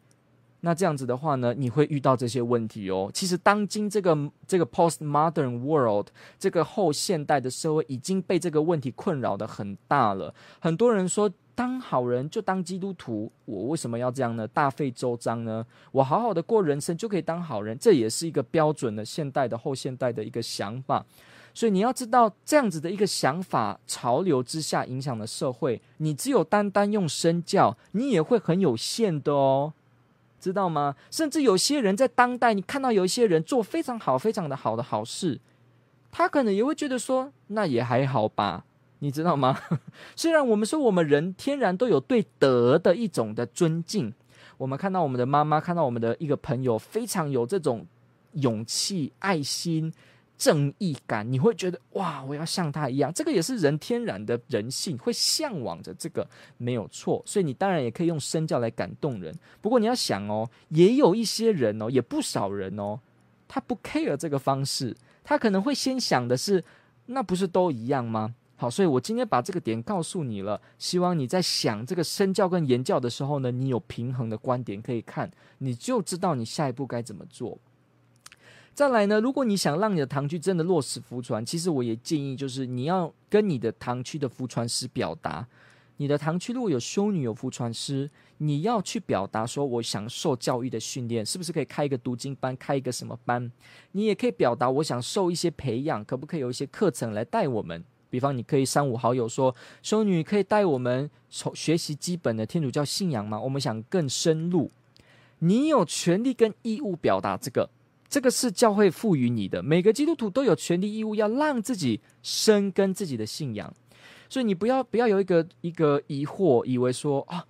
[0.66, 3.08] 那这样子的话呢，你会遇到这些问题哦。
[3.14, 6.08] 其实，当今这个这个 postmodern world
[6.40, 10.34] 这个后现代的社会已经被这个问题困扰得很大了。
[10.58, 14.44] 很多人说，当好人就当基督徒，我为什么要这样呢？
[14.48, 15.64] 大费周章呢？
[15.92, 21.06] 我好好的过人生就可以当好人，这也是一个标准的现代的后现代的一个想法。
[21.54, 25.80] 所以你要知道，这样子的一个想法潮流之下影响了社会。
[25.98, 29.72] 你只有单单用身教，你也会很有限的哦。
[30.40, 30.94] 知道吗？
[31.10, 35.40] 甚至有些人在当代，你看到有一些人做非常好、非常的好的好事，
[36.10, 38.64] 他可能也会觉得说，那也还好吧，
[39.00, 39.58] 你知道吗？
[40.14, 44.12] 虽然我们说我们人天然都有对德的一种的尊敬，
[44.58, 47.86] 我们看到我们的妈妈，看到我们的一个朋友，非常有这种
[48.32, 49.92] 勇气、爱心。
[50.38, 57.22] 正义感，你会觉得哇，我要像他一样，这个也是人天然的人性，会向往着这个，没有错。
[57.24, 59.34] 所以你当然也可以用身教来感动人。
[59.60, 63.00] 不过你要想哦，也有一些人哦，也不少人哦，
[63.48, 64.94] 他不 care 这个方式，
[65.24, 66.62] 他可能会先想的是，
[67.06, 68.34] 那不是都一样吗？
[68.58, 77.58] 好，所以我今天把这个点告诉你了，希望你在想这个身教跟言教的时候呢，你有平衡的观点可以看，你就知道你下一步该怎么做。
[78.76, 85.48] 再来呢，如果你想让你的堂区真的落实福传，其实我也建议，就是你要跟你的堂区的福传师表达，
[85.96, 93.50] 你的堂区如果有修女有福传师，你要去表达说，我想受教育的训练，是不是可以开一个读经班，开一个什么班？
[93.92, 97.82] 你也可以表达，我想受一些培养，可不可以有一些课程来带我们？
[98.10, 103.40] 比方，你可以三五好友说，修女可以带我们从学习基本的天主教信仰吗？
[103.40, 104.70] 我们想更深入，
[105.38, 107.70] 你有权利跟义务表达这个。
[108.08, 113.72] 这个是教会赋予你的，每个基督徒都有权利义务要让自己深耕自己的信仰，
[114.28, 117.44] 所以你不要不要有一个一个疑惑，以为说啊，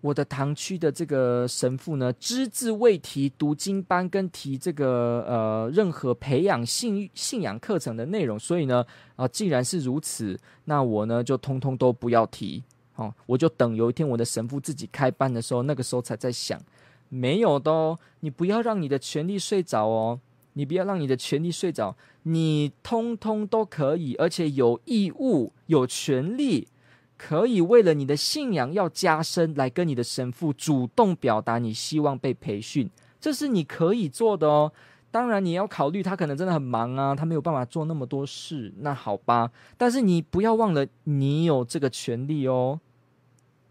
[0.00, 8.84] 我的堂区的这个神父呢，只字未提读经班跟提这个呃任何培养信信仰课程的内容，所以呢，
[9.16, 12.62] 啊、既然是如此，那我呢就通通都不要提。
[12.96, 16.60] 哦，我就等有一天我的神父自己开班的时候，那个时候才在想，
[17.08, 20.20] 没有的哦，你不要让你的权力睡着哦，
[20.54, 26.68] 你不要让你的权力睡着，你通通都可以，而且有义务、有权利。
[27.16, 32.88] 可以为了你的信仰要加深，来跟你的神父主动表达你希望被培训，
[33.20, 34.72] 这是你可以做的哦。
[35.10, 39.50] 当然你要考虑他可能真的很忙啊，他没有办法做那么多事，那好吧。
[39.76, 42.78] 但是你不要忘了，你有这个权利哦。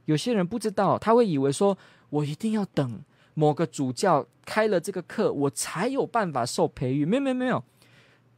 [0.04, 1.78] 有些人不知道，他会以为说，
[2.10, 3.00] 我一定要等
[3.38, 7.06] 某个主教开了这个课，我才有办法受培育。
[7.06, 7.63] 没有没有没有，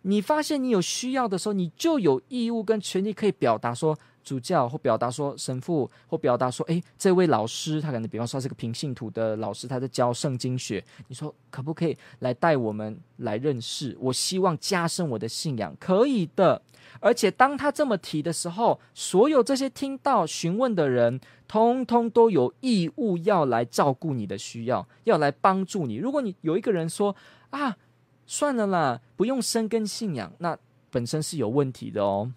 [0.01, 3.97] 你发现你有需要的时候，你就有义务跟权利可以表达说。
[4.23, 13.97] 主教或表达说，神父或表达说，诶，这位老师他可能比方说是个平信徒的老师，他在教圣经学，你说可不可以来带我们来认识？
[13.99, 16.61] 我希望加深我的信仰，可以的。
[16.99, 25.95] 而且当他这么提的时候，所有这些听到询问的人，通通都有义务要来照顾你的需要，要来帮助你。
[25.95, 27.15] 如果你有一个人说
[27.51, 27.77] 啊，
[28.25, 30.57] 算了啦，不用深根信仰，那
[30.89, 32.31] 本身是有问题的哦。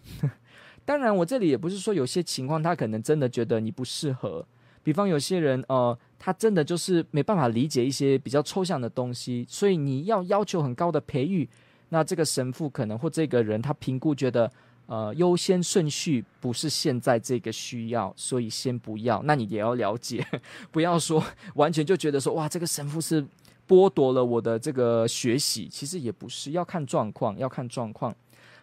[0.85, 4.45] 当然，我这里也不是说有些情况他可能真的觉得你不适合。
[4.85, 11.49] 比方有些人，呃，他真的就是没办法理解一些比较抽象的东西，所以你要要求很高的培育，
[11.91, 14.51] 那这个神父可能或这个人他评估觉得，
[14.87, 19.23] 呃，优先顺序不是现在这个需要，所以先不要。
[19.23, 20.27] 那你也要了解，
[20.73, 21.23] 不要说
[21.55, 23.25] 完全就觉得说，哇，这个神父是
[23.69, 28.13] 剥夺了我的这个学习，其实也不是，要看状况，要看状况。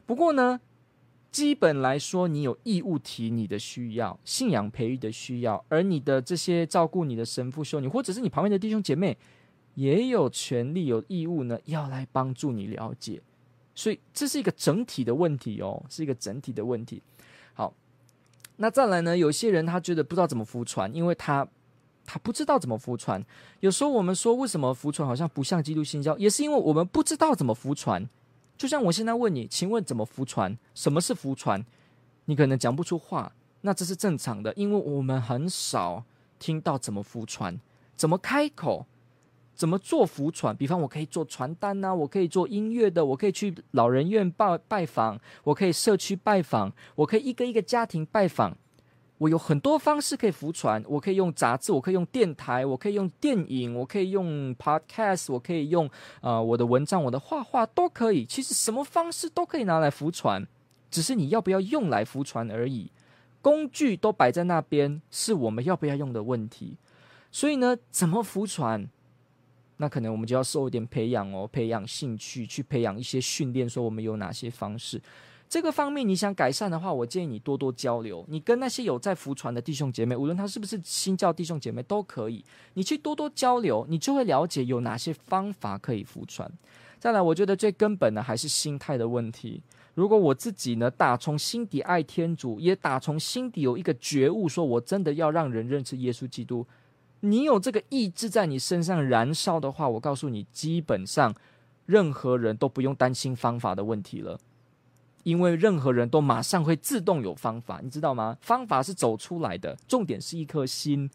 [0.06, 0.60] 不过呢。
[1.32, 9.16] 基本来说，你有义务提你的需要，信仰培育的需要，而你的这些照顾你的神父、修女，或者是你旁边的弟兄姐妹，
[9.76, 13.22] 也有权利、有义务呢，要来帮助你了解。
[13.76, 17.02] 所以这是一个整体的问题哦，是一个整体的问题。
[17.54, 17.74] 好，
[18.58, 19.16] 那再来呢？
[19.16, 21.48] 有些人他觉得不知道怎么服传，因为他
[22.06, 23.24] 他不知道怎么服传。
[23.60, 28.10] 有时候我们说，为什么服传好像不像基督新教，也是因为我们不知道怎么服传。
[28.60, 30.56] 就像我现在问你，请问怎么服传？
[30.76, 31.66] 什么是服传？
[32.26, 36.04] 你可能讲不出话，那这是正常的，因为我们很少
[36.38, 37.58] 听到怎么服传，
[37.96, 38.86] 怎么开口，
[39.56, 40.54] 怎么做服传。
[40.54, 48.58] 比方，我可以做传单呐，我可以做音乐的，我可以去老人院拜拜访，我可以社区拜访，我可以一个一个家庭拜访。
[49.20, 55.90] 我有很多方式可以浮传，我可以用杂志，我可以用电台，我可以用电影，我可以用 podcast，我可以用
[56.22, 58.26] 呃我的文章，我的画画都可以。
[58.26, 60.48] 其实什么方式都可以拿来浮传，
[60.90, 62.90] 只是你要不要用来浮传而已。
[63.42, 66.78] 工具都摆在那边，是我们要不要用的问题。
[67.30, 68.90] 所以呢，怎么浮传？
[69.78, 75.02] 那可能我们就要受一点培养哦，培养兴趣，去培养一些训练，说我们有哪些方式。
[75.50, 78.24] 这个方面你想改善的话，我建议你多多交流。
[78.30, 86.48] 你跟那些有在服传的弟兄姐妹，无论他是不是新教弟兄姐妹都可以，你去多多交流，你就会了解有哪些方法可以服传。
[87.00, 89.60] 再来，我觉得最根本的还是心态的问题。
[89.96, 96.68] 如果我自己呢，打从心底爱天主，也打从心底有一个觉悟，说我真的要让人认识耶稣基督，
[97.22, 101.34] 你有这个意志在你身上燃烧的话，我告诉你，基本上
[101.88, 104.40] 任何人都不用担心方法的问题了。
[105.30, 108.36] 因为任何人都马上会自动有方法，你知道吗？
[108.42, 111.10] 方法是走出来的，重点是一颗心。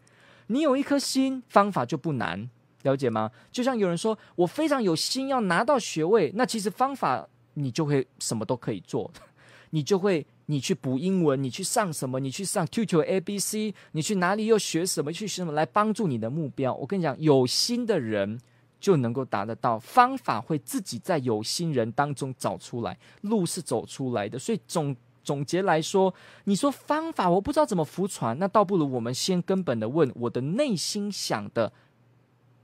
[0.47, 2.49] 你有一颗心，方法就不难，
[2.83, 3.29] 了解吗？
[3.51, 9.11] 就像有人说，我非常有心要拿到学位，那其实方法你就会什么都可以做，
[9.71, 16.73] 你就会你去补英文，你去上什么，你去上 Tutor ABC，你去哪里又学什么，去学什么来帮助你的目标。
[16.75, 18.39] 我跟你讲，有心的人。
[18.85, 24.37] 就能够达得到，方法会自己在有心人当中找出来，路是走出来的。
[24.37, 31.73] 所以总总结来说，你说方法我不知道怎么服传，那倒不如我们先根本的问我的内心想的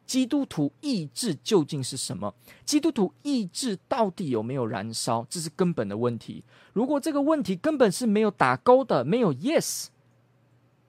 [0.06, 2.32] 基督徒意志究竟是什么？
[2.66, 5.26] 基督徒意志到底有没有燃烧？
[5.28, 6.44] 这是根本的问题。
[6.74, 9.88] 如果这个问题根本是没有打勾的，没有 yes，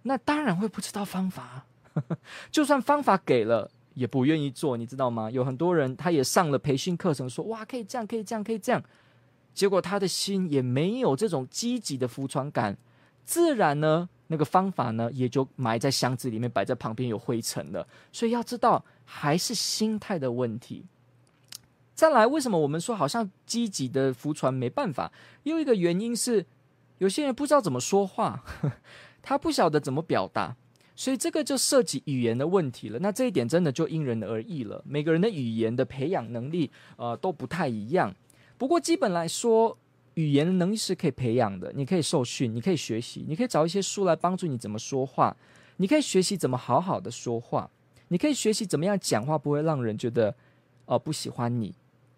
[0.02, 1.64] 那当然会不知道方法。
[2.52, 3.70] 就算方法给了。
[3.94, 5.30] 也不愿意做，你知道吗？
[5.30, 8.82] 有很多人他也上了培训课程，说哇，可以这样，可以这样，可以这样，
[9.54, 12.76] 结果他的心也没有这种积极的服传感，
[13.24, 17.86] 自然呢，那个方法呢也就埋在箱子里面，摆在旁边有灰尘了。
[18.12, 20.84] 所以要知道，还是心态的问题。
[21.94, 25.12] 再来，为什么我们说好像积极的服传没办法？
[25.42, 26.44] 又一个原因是，
[26.98, 28.42] 有些人不知道怎么说话，
[29.22, 30.56] 他不晓得怎么表达。
[30.94, 32.98] 所以这个就涉及语言的问题了。
[32.98, 38.14] 那这一点真的就因人而异了，每个人的语言的培养能力呃都不太一样。
[38.58, 39.76] 不过基本来说，
[40.14, 45.34] 语言能力是可以培养的，你可以受训，你可以学习，你可以找一些书来帮助你怎么说话，
[45.78, 47.70] 你可以学习怎么好好的说话，
[48.08, 50.34] 你可以学习怎么样讲话不会让人觉得、
[50.84, 51.74] 呃、不喜欢你，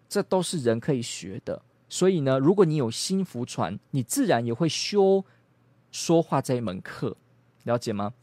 [0.09, 1.61] 这都是人可以学的。
[1.87, 5.23] 所以呢，如果你有心服传，你自然也会修
[5.91, 7.15] 说话这一门课，
[7.63, 8.13] 了解吗？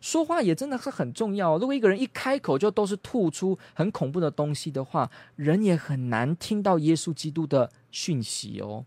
[0.00, 1.58] 说话也真的是很重要。
[1.58, 8.84] 如果一个人一开口就都是吐出很恐怖的东西的话，人也很难听到耶稣基督的讯息哦，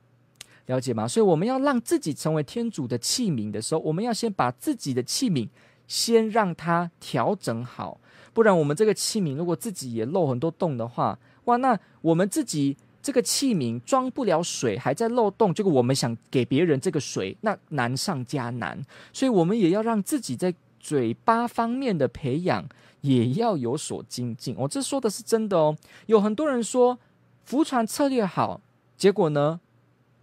[0.65, 1.07] 了解吗？
[1.07, 5.47] 所以我们要让自己成为天主的器皿的时候，我们要先把自己的器皿
[5.87, 7.99] 先让它调整好，
[8.33, 12.77] 不然我们这个器皿如果自己也漏很多洞的话，哇，那我们自己。
[13.03, 15.51] 这个器皿装不了水，还在漏洞。
[15.51, 18.79] 这个我们想给别人这个水，那难上加难。
[19.11, 22.67] 所以，我们也要让自己在嘴巴方面的培养
[23.01, 24.55] 也要有所精进。
[24.57, 25.77] 我、这说的是真的哦。
[26.07, 26.97] 有很多人说
[27.45, 28.59] 福传策略好，
[28.97, 29.61] 结果呢，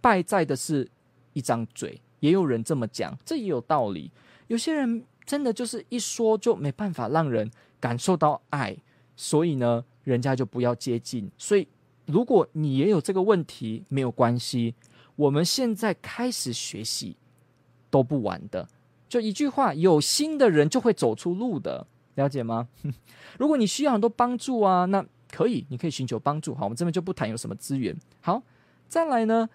[0.01, 0.89] 败在的是
[1.33, 2.01] 一张嘴。
[2.19, 4.11] 也有人这么讲，这也有道理。
[4.47, 7.49] 有些人真的就是一说就没办法让人
[7.79, 8.75] 感受到爱，
[9.15, 11.31] 所以呢，人家就不要接近。
[11.37, 11.67] 所以。
[12.11, 14.73] 如果你也有这个问题，没有关系，
[15.15, 17.15] 我们现在开始学习
[17.91, 18.67] 都不晚的。
[19.09, 21.85] 就一句话，有心的人就会走出路的，
[22.15, 22.69] 了解吗？
[23.39, 26.53] 如果你需要很多帮助啊，那可以，你可以寻求帮助。
[26.53, 27.95] 好，我们这边就不谈有什么资源。
[28.21, 28.41] 好，
[28.87, 29.49] 再来呢，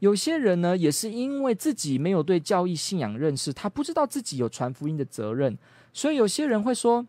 [0.00, 5.56] 有些人呢也是因为自己没有对教义信仰认识，他不知道自己有传福音的责任，
[5.92, 7.06] 所以有些人会说，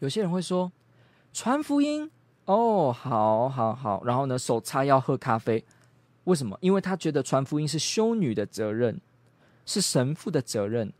[0.00, 0.72] 有些人会说，
[1.32, 2.10] 传福音。
[2.46, 4.02] 哦，好，好，好。
[4.04, 5.64] 然后呢，手叉腰喝咖啡，
[6.24, 6.58] 为什么？
[6.60, 9.00] 因为他觉得传福音是修女的责任，
[9.64, 10.92] 是神父的责任，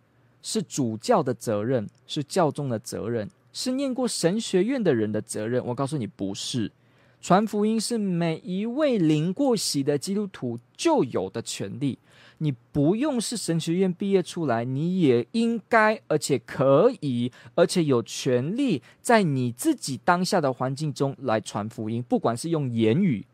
[0.43, 5.65] 是主教的责任，是教宗的责任，是念过神学院的人的责任。
[5.67, 6.73] 我告诉你，不是。
[7.21, 11.97] 传福音是每一位临过洗的基督徒就有的权利。
[12.39, 22.03] 你不用是神学院毕业出来，你也应该，而且可以，而且有权利在你自己当下的环境中来传福音。
[22.03, 23.25] 不管是用言语，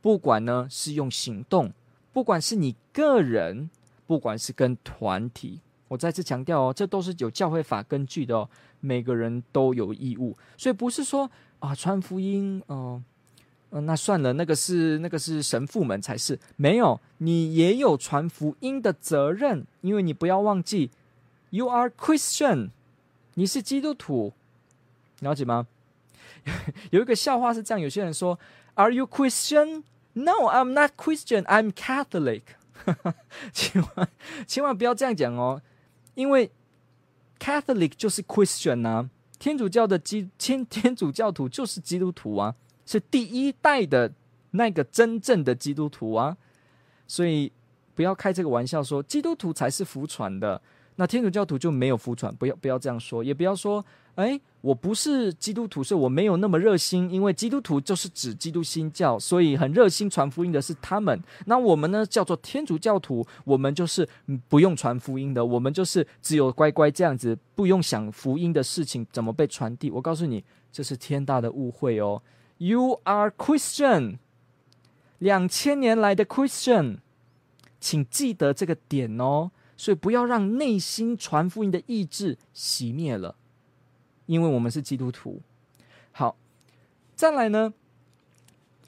[0.00, 1.72] 不管呢是用行动，
[2.12, 3.70] 不管是你个人，
[4.06, 8.48] 不管是跟团体，我再次强调哦，这都是有教会法根据的哦。
[8.80, 11.30] 每个人都有义务，所以不是说
[11.60, 13.02] 啊传福音哦。
[13.70, 20.90] 呃嗯、那算了，那个是那个是神父们才是，没有，你也有传福音的责任，因为你不要忘记
[21.48, 22.68] ，You are Christian，
[23.32, 24.34] 你是基督徒，
[25.20, 25.66] 了解吗？
[26.90, 28.38] 有一个笑话是这样，有些人说
[28.74, 32.42] ，Are you Christian？No，I'm not Christian，I'm Catholic。
[33.52, 34.08] 千万
[34.46, 35.60] 千万不要这样讲哦，
[36.14, 36.50] 因为
[37.38, 39.08] Catholic 就是 Christian 啊，
[39.38, 42.54] 天主教的基天天主教徒就是基督徒啊。
[42.84, 44.12] 是第一代的
[44.50, 46.36] 那个真正的基督徒啊，
[47.06, 47.50] 所以
[47.94, 50.60] 不要开这个玩笑说基督徒才是福传的，
[50.96, 53.82] 那天主教徒就没有福传，不要不要这样说，也不要说，
[54.16, 64.06] 哎，我不是基督徒，所以我没有那么热心，因为基督徒就是指基督新教，所以很热心传福音的是他们，那我们呢叫做天主教徒，我们就是
[64.48, 69.90] 不用传福音的，我们就是只有乖乖这样子，不用想福音的事情怎么被传递。
[69.90, 72.22] 我告诉你，这是天大的误会哦。
[72.58, 74.18] You are Christian，
[75.18, 76.98] 两千年来的 Christian，
[77.80, 79.50] 请记得这个点哦。
[79.74, 83.34] 所以不要让内心传福音的意志熄灭了，
[84.26, 85.40] 因为我们是基督徒。
[86.12, 86.36] 好，
[87.14, 87.72] 再来呢，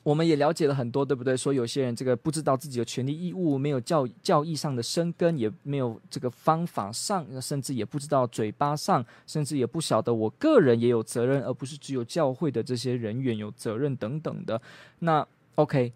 [0.02, 1.34] 我们也了解了很多，对不对？
[1.34, 14.60] 说有些人这个不知道自己的权利义务，没有教教义上的生根，也没有这个方法上，甚至也不知道嘴巴上，甚至也不晓得我个人也有责任，而不是只有教会的这些人员有责任等等的。
[14.98, 15.92] 那 OK，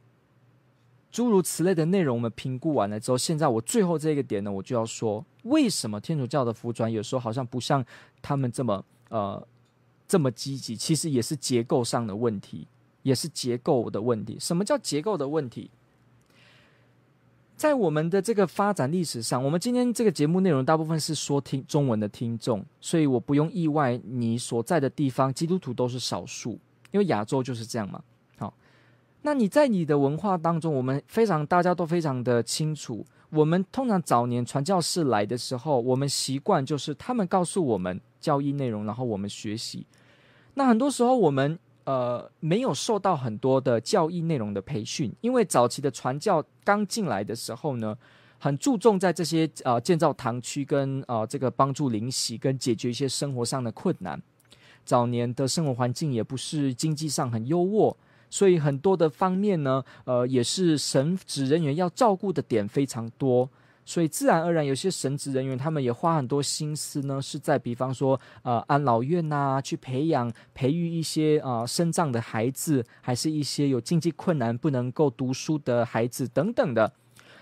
[1.10, 7.84] 诸如此类的内容我们评估完了之后，现在我最后这个点呢，我就要说，为什么天主教的服装有时候好像不像
[8.22, 9.46] 他们这么呃
[10.06, 10.76] 这么积极？
[10.76, 12.66] 其实也是结构上的问题。
[13.04, 14.36] 也是结构的问题。
[14.38, 15.70] 什么叫结构的问题？
[17.56, 26.58] 在我们的这个发展历史上，我们今天这个节目内容大部分是说听中文的听众，所以我不用意外，你所在的地方基督徒都是少数，
[26.90, 28.02] 因为亚洲就是这样嘛。
[28.36, 28.52] 好，
[29.22, 33.06] 那你在你的文化当中，我们非常大家都非常的清楚。
[33.30, 39.86] 我们通常早年传教士来的时候，我们习惯就是他们告诉我们教义内容，然后我们学习。
[40.54, 41.58] 那很多时候我们。
[41.84, 47.96] 呃，没有受到很多的教义内容的培训，因为早期的传教刚进来的时候呢，
[48.38, 54.20] 很注重在这些呃建造堂区跟呃这个帮助灵洗跟解决一些生活上的困难。
[54.84, 57.96] 早年的生活环境也不是经济上很优渥，
[58.30, 63.48] 所以很多的方面呢，呃，也是神职人员要照顾的点非常多。
[63.84, 76.92] 所以自然而然，有些神职人员他们也花很多心思呢，是在比方说，呃，安老院呐、去培养、培育一些啊、呃，身障的孩子，还是一些有经济困难不能够读书的孩子等等的，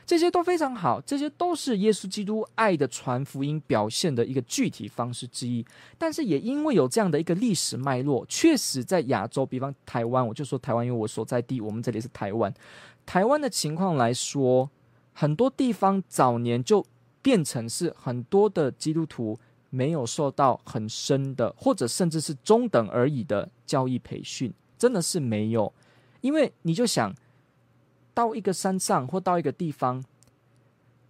[0.07, 5.67] 这些都非常好，这些都是耶稣基督爱的传福音表现的一个具体方式之一。
[5.99, 12.55] 但是也因为有这样的一个历史脉络，确实在亚洲，比方台湾，我就说台湾，因为我所在地，我们这里是台湾，
[13.05, 14.71] 台湾的情况来说。
[15.19, 16.85] 很多地方早年就
[17.23, 19.39] 变成是很多的基督徒
[19.71, 25.73] 没有受到很深的，或者甚至是中等而已的教义培训，真的是没有。
[26.21, 27.15] 因为你就想
[28.17, 30.03] 到一个山上或到一个地方，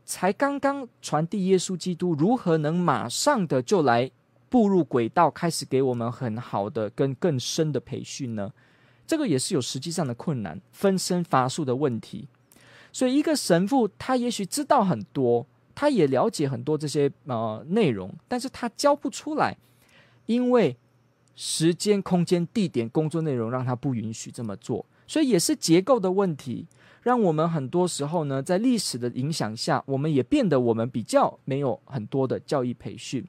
[0.05, 4.11] 才刚刚传递耶稣基督，如何能马上的就来
[4.49, 8.53] 步入轨道，开始给我们很好的跟更深的培训呢？
[9.07, 12.27] 这个也是有实际上的困难，分身乏术的问题。
[12.93, 15.47] 所以，一个神父他也许知道很多，
[15.77, 19.57] 他也了解很多这些呃内容，但是他教不出来，
[20.27, 20.77] 因为
[21.37, 24.85] 时间、空间、地点、工作内容让他不允许这么做。
[25.07, 26.67] 所以也是结构的问题，
[27.07, 33.25] 让我们很多时候呢，在历史的影响下，我们也变得我们比较没有很多的教育培训。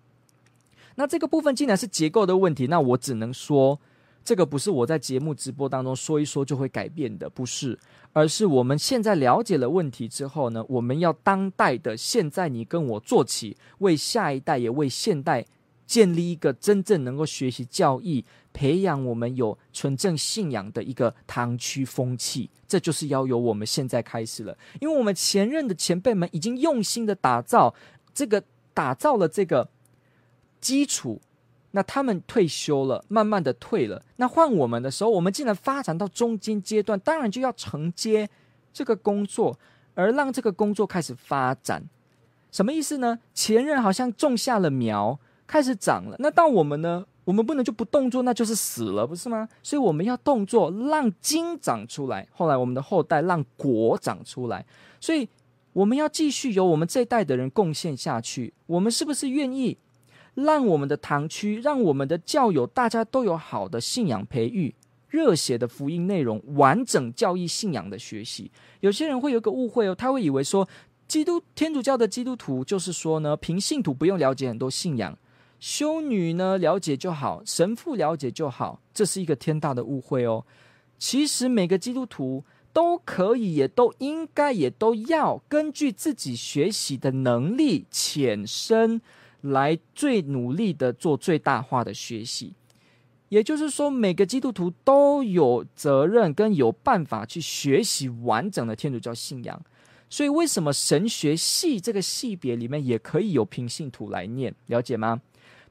[0.95, 3.79] 那这个部分既然是结构的问题，那我只能说。
[4.23, 7.79] 这个不是我在节目直播当中说一说就会改变的，不是，
[8.11, 15.45] 而是我们现在了解了问题之后呢，我们要当代的现在你跟我做起，为下一代也为现代
[15.85, 18.25] 建立一个真正能够学习教义、
[18.57, 27.75] 培养我们有纯正信仰的一个堂区风气，这就是要由我们现在开始了，因为我们前任的前辈们已经用心的打造
[28.15, 28.43] 这个，
[28.73, 29.69] 打造了这个
[30.59, 31.21] 基础。
[31.69, 34.01] 那他们退休了，慢慢的退了。
[34.15, 38.27] 那换我们的时候，我们既然发展到中间阶段，当然就要承接
[38.73, 39.59] 这个工作，
[39.93, 41.83] 而让这个工作开始发展。
[42.51, 43.19] 什么意思呢？
[43.35, 46.15] 前任好像种下了苗，开始长了。
[46.17, 47.05] 那到我们呢？
[47.27, 49.49] 我们不能就不动作，那就是死了，不是吗？
[49.61, 52.25] 所以我们要动作，让茎长出来。
[52.31, 54.65] 后来我们的后代让果长出来。
[55.01, 55.27] 所以
[55.73, 58.53] 我们要继续由我们这一代的人贡献下去。
[58.65, 59.77] 我们是不是愿意？
[60.35, 64.73] 让我们的堂区，让我们的教友，大家都有好的信仰培育、
[65.09, 68.49] 热血的福音内容、完整教义信仰的学习。
[68.79, 70.65] 有些人会有个误会哦，他会以为说，
[71.09, 75.17] 基督天主教的基督徒就是说呢，凭信徒不用了解很多信仰，
[75.59, 80.45] 修女呢了解就好，神父了解就好，这是一个天大的误会哦。
[80.97, 82.43] 其实每个基督徒
[82.73, 89.01] 都可以，也都应该，也都要根据自己学习的能力浅深。
[89.41, 92.53] 来最努力的做最大化的学习，
[93.29, 99.61] 也就是说，每个基督徒都有责任跟有办法去学习完整的天主教信仰。
[100.09, 104.53] 所以，为什么神学系这个系别里面也可以有平信徒来念？
[104.65, 105.21] 了解吗？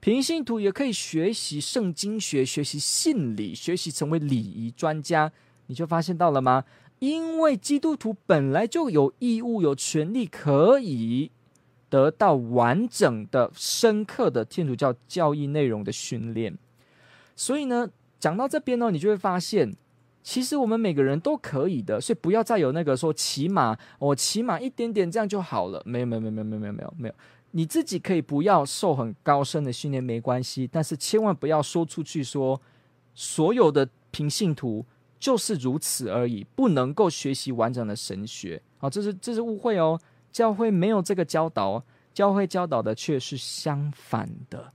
[0.07, 5.33] 平信徒也可以学习圣经学、学习信理、学习成为礼仪专家。
[5.67, 6.63] 你就发现到了吗？
[7.01, 11.33] 因为基督徒本来就有义务、有权利可以。
[11.89, 16.57] 得到完整的、深刻的天主教教义内容的训练，
[17.35, 17.91] 所以呢，
[18.21, 19.75] 讲到这边呢，你就会发现，
[20.23, 27.15] 其实我们每个人都可以的，所以不要再有那个说起码我起码一点点这样就好了，没有没有没有没有没有没有没有，
[27.53, 32.61] 你自己可以不要受很高深的训练没关系，但是千万不要说出去说
[33.15, 34.85] 所有的平信徒
[35.19, 39.99] 就是如此而已，不能够学习完整的神学，好，这是这是误会哦。
[40.31, 41.83] 教会没有这个教导，
[42.13, 44.71] 教会教导的却是相反的，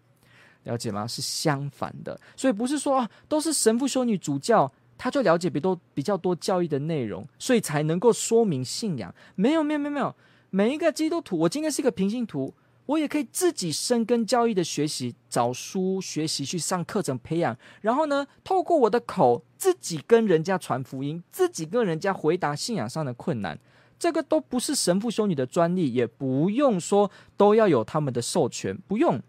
[0.64, 1.06] 了解吗？
[1.06, 9.14] 是相反的，所以不是说啊都是神父、修女、主教，他就了解比多比较多教育的内容，所以才能够说明信仰。
[9.36, 10.16] 没有，没有，没有，没有。
[10.50, 12.54] 每一个基督徒，我今天是一个平信徒，
[12.92, 23.58] 我也可以自己深耕教育的学习，找书学习，去上课程培养，然后呢，透过我的口，自己跟人家传福音，自己跟人家回答信仰上的困难。
[23.98, 29.22] 这个都不是神父修女的专利，也不用说都要有他们的授权，不用，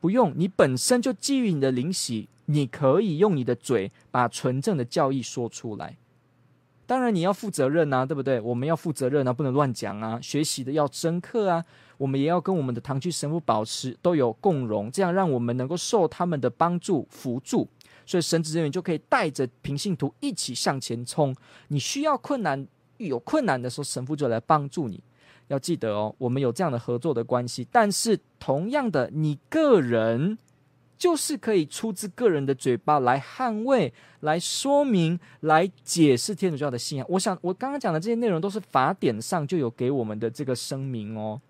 [0.00, 0.34] 不用。
[0.36, 5.96] 你本身就基于你的灵洗，你可以用你的嘴把纯正的教义说出来。
[6.90, 8.40] 当然你要负责任啊，对不对？
[8.40, 10.18] 我们要负责任啊，不能乱讲啊。
[10.20, 11.64] 学习的要深刻啊，
[11.96, 17.68] 我们也要跟我们的堂区神父保持都有共融，这样让我们能够受他们的帮助辅助。
[18.04, 21.32] 所以神职人员就可以带着平信徒一起向前冲。
[21.68, 22.66] 你需要困难。
[22.98, 24.98] 有困难的时候，神父就来帮助你；
[25.46, 27.64] 要记得哦，我们有这样的合作的关系。
[27.70, 30.36] 但是同样的，你个人
[31.00, 33.90] 就是可以出自个人的嘴巴来捍卫、
[34.20, 37.06] 来说明、来解释天主教的信仰。
[37.08, 41.40] 我想，我刚刚讲的这些内容都是法典上就有给我们的这个声明哦，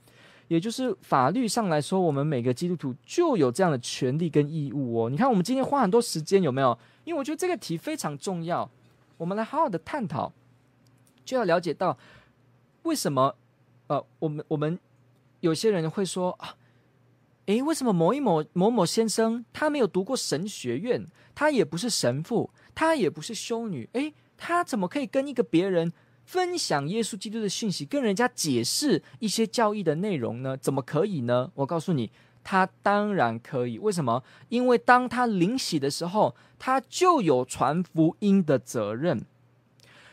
[0.47, 5.11] 也就是法律上来说，我们每个基督徒就有这样的权利跟义务哦。
[5.11, 6.79] 你看，我们今天花很多时间，有没有？
[7.03, 8.71] 因为我觉得这个题非常重要，
[9.17, 10.33] 我们来好好的探讨，
[11.25, 11.99] 就要了解到
[12.85, 13.35] 为什么。
[13.89, 14.79] 呃，我们我们
[15.41, 16.55] 有些人会说啊，
[17.47, 25.93] 诶，为什么某一某某某先生他没有读过神学院，他也不是神父，他也不是修女，诶，他怎么可以跟一个别人
[26.25, 30.57] 分享耶稣基督的讯息，跟人家解释一些教义的内容呢？
[30.57, 31.51] 怎么可以呢？
[31.55, 32.13] 我告诉你，
[32.45, 33.79] 他当然可以。
[33.79, 34.23] 为什么？
[34.49, 39.25] 因为当他临洗的时候，他就有传福音的责任。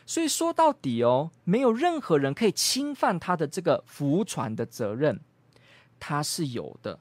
[0.04, 5.20] 所以说到底哦，没有任何人可以侵犯他的这个福传的责任，
[6.00, 6.98] 他是有的。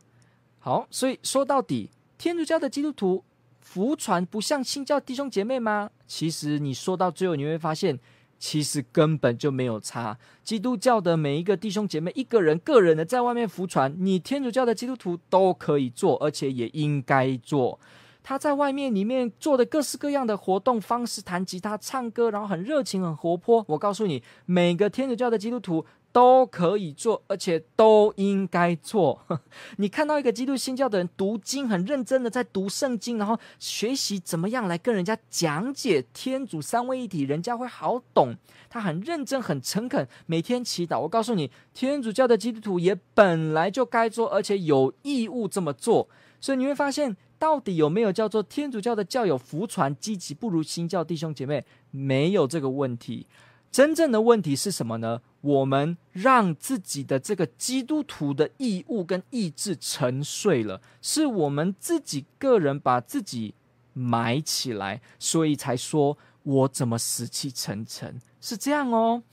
[0.68, 3.24] 好，所以说到底，天主教的基督徒
[3.61, 5.89] 福传不像新教弟兄姐妹吗？
[6.05, 7.97] 其实你说到最后，你会发现，
[8.38, 10.18] 其实根本就没有差。
[10.43, 17.80] 基督教的每一个弟兄姐妹，一个人个人的在外面福传，你天主教的基督徒都可以做，而且也应该做。
[18.22, 23.63] 他在外面里面做的各式各样的活动方式，弹吉他、唱歌，然后很热情、很活泼。
[23.70, 25.86] 我告诉你，每个天主教的基督徒
[26.18, 29.22] 都可以做，而且都应该做。
[29.78, 38.36] 你看到一个基督新教的人读经很认真的在读圣经，然后学习怎么样来跟人家讲解天主三位一体，人家会好懂。
[38.68, 40.99] 他很认真、很诚恳，每天祈祷。
[40.99, 46.09] 我告诉你，天主教的基督徒也本来就该做，而且有义务这么做。
[46.41, 47.15] 所以你会发现。
[47.39, 51.63] 到底有没有叫做天主教的教友福传积极不如新教弟兄姐妹？
[51.91, 53.28] 没有这个问题。
[53.72, 55.22] 真正的问题是什么呢？
[55.41, 63.53] 我们让自己的这个基督徒的义务跟意志沉睡了，是我们自己个人把自己
[63.93, 69.24] 埋起来，所以才说我怎么死气沉沉，是这样哦。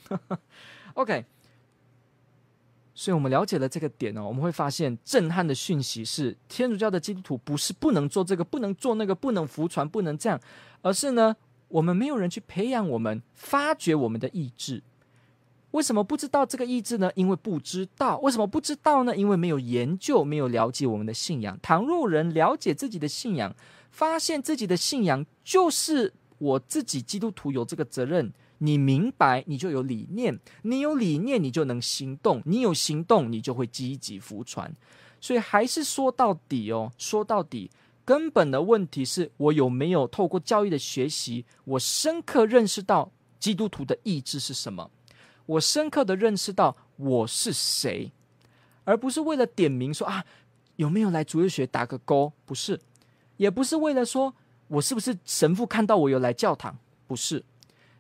[0.95, 1.25] OK。
[2.97, 10.41] 所以我们了解了这个点哦，我们会发现震撼的讯息是：天主教的基督徒不是不能做这个，不能做那个，不能服传，不能这样，
[10.81, 11.35] 而是呢，
[11.75, 14.83] 我们没有人去培养我们，发掘我们的意志。
[15.73, 17.11] 为什么不知道这个意志呢？
[17.17, 18.19] 因为不知道。
[18.19, 19.17] 为什么不知道呢？
[19.17, 21.59] 因为没有研究，没有了解我们的信仰。
[21.61, 23.53] 倘若人了解自己的信仰，
[23.91, 28.33] 发现自己的信仰就是我自己基督徒有这个责任。
[28.59, 34.73] 你明白，你就有理念；你有理念，你就能行动；你有行动，你就会积极服传。
[35.21, 37.69] 所以，还是说到底哦，说到底，
[38.05, 44.91] 根本的问题是我有没有透过教育的学习，我深刻认识到基督徒的意志是什么？
[45.47, 48.13] 我深刻的认识到我是谁，
[48.85, 50.25] 而不是为了点名说啊，
[50.77, 52.33] 有没有来主日学打个勾？
[52.45, 52.81] 不是，
[53.37, 54.35] 也不是为了说
[54.69, 56.77] 我是不是神父看到我有来教堂？
[57.07, 57.45] 不是。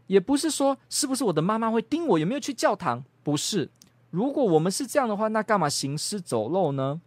[0.07, 3.03] 也不是说是不是我的妈妈会盯我有没有去教堂？
[3.23, 3.71] 不是。
[4.11, 7.01] 如果我们是这样的话，那干嘛行尸走肉呢？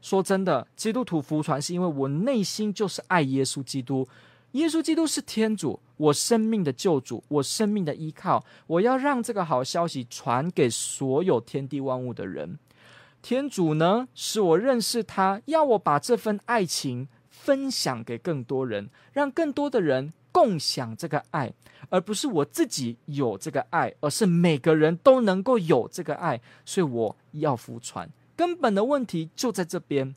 [0.00, 4.06] 说真的，基督徒服传是因为我内心就是爱耶稣基督。
[4.52, 8.44] 耶稣基督是天主，我生命的救主，我生命的依靠。
[8.66, 12.58] 我要让这个好消息传给所有天地万物的人。
[13.22, 20.12] 天主呢，使我认识他，要我把这份爱情分享给更多人，让更多的人。
[20.32, 21.52] 共享这个爱，
[21.88, 26.40] 而不是我自己有这个爱，而是每个人都能够有这个爱。
[26.64, 28.08] 所以我要服传，
[28.40, 30.14] 根本的问题就在这边。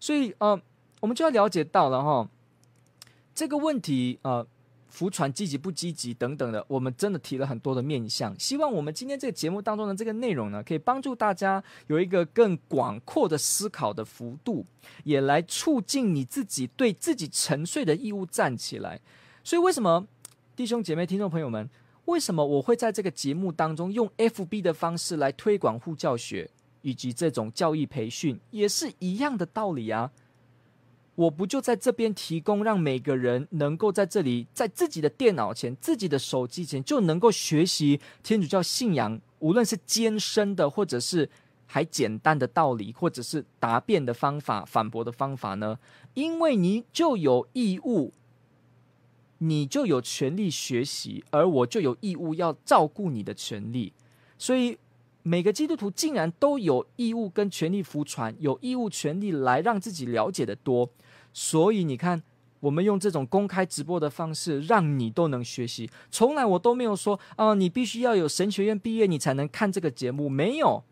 [0.00, 0.60] 所以呃，
[1.00, 2.28] 我们就要了解到了哈，
[3.32, 4.44] 这个问题呃。
[4.88, 8.34] 福船积极不积极等等的，我们真的提了很多的面向。
[8.40, 14.64] 希望我们今天这个节目当中的这个内容呢，可以帮助大家有一个更广阔的思考的幅度，
[15.04, 18.98] 也来促进你自己对自己沉睡的义务站起来。
[19.44, 20.06] 所以，为什么
[20.54, 21.68] 弟兄姐妹、听众朋友们，
[22.06, 26.50] 为什么我会在这个节目当中用 FB 的方式来推广护教学
[26.86, 30.12] 以及这种教育培训，也是一样的道理啊。
[31.16, 41.28] 我不就在这边提供，让每个人能够在这里，在自己的电脑前、自己的手机前，就能够学习天主教信仰，无论是艰深的，或者是
[41.66, 45.80] 还简单的道理，或者是答辩的方法、反驳的方法呢？
[46.14, 48.12] 因为你就有义务，
[49.38, 53.92] 你就有权利学习，而我就有义务要照顾你的权利，
[54.38, 54.78] 所以。
[55.26, 60.88] 每个基督徒竟然都有义务跟权利服传，有义务权利来让自己了解得多。
[61.32, 62.22] 所以你看，
[62.60, 65.90] 我们用这种公开直播的方式，让你都能学习。
[66.12, 70.28] 从来我都没有说啊，你必须要有神学院毕业，你才能看这个节目。
[70.28, 70.84] 没有，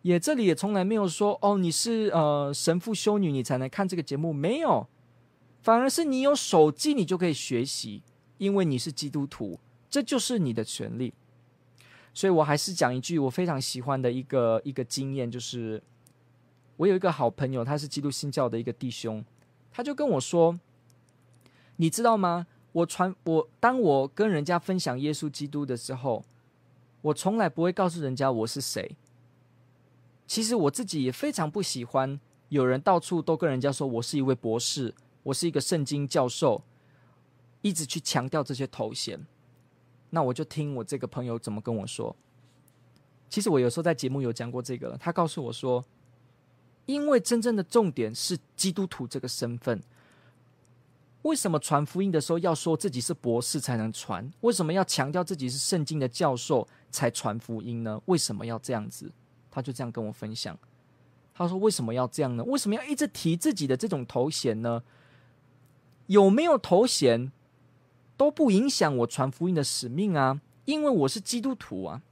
[0.00, 4.32] 也这里也从来没有说哦，你是呃神父修女，你才能看这个节目。
[4.32, 4.88] 没有，
[5.60, 8.02] 反而是你有手机，你就可以学习，
[8.38, 11.12] 因为你是基督徒，这就是你的权利。
[12.14, 15.82] 所以我还是讲一句我非常喜欢的一个一个经验，就是
[16.78, 19.22] 我有一个好朋友，他是基督新教的一个弟兄，
[19.70, 20.58] 他就跟我说。
[21.76, 22.46] 你知道吗？
[22.70, 26.24] 我传我当我跟人家分享耶稣基督的时候，
[27.00, 28.94] 我从来不会告诉人家我是谁。
[30.24, 34.94] 其实我自己也非常不喜欢有人到处都跟人家说我是一位博士，
[35.24, 36.62] 我是一个圣经教授，
[37.62, 39.26] 一直去强调这些头衔。
[40.14, 42.14] 那我就听我这个朋友怎么跟我说。
[43.28, 44.96] 其实我有时候在节目有讲过这个了。
[44.96, 45.84] 他告诉我说，
[46.86, 49.82] 因为真正的重点是基督徒这个身份。
[51.22, 54.30] 为什么传福音的时候要说自己是博士才能传？
[54.42, 58.00] 为什么要强调自己是圣经的教授才传福音呢？
[58.04, 59.10] 为什么要这样子？
[59.50, 60.56] 他就这样跟我分享。
[61.34, 62.44] 他说：“为什么要这样呢？
[62.44, 64.80] 为什么要一直提自己的这种头衔呢？
[66.06, 67.32] 有没有头衔
[68.16, 70.40] 都不影响我传福音的使命啊！
[70.64, 72.02] 因为我是基督徒啊，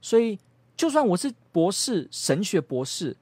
[0.00, 0.38] 所以
[0.76, 3.16] 就算我是博士、神学博士，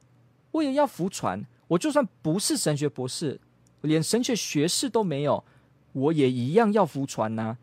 [0.53, 1.45] 我也要服传。
[1.69, 3.41] 我就算不是神学博士。”
[3.83, 5.45] 连神学学士都没有，
[5.93, 7.57] 我也一样要服传呐。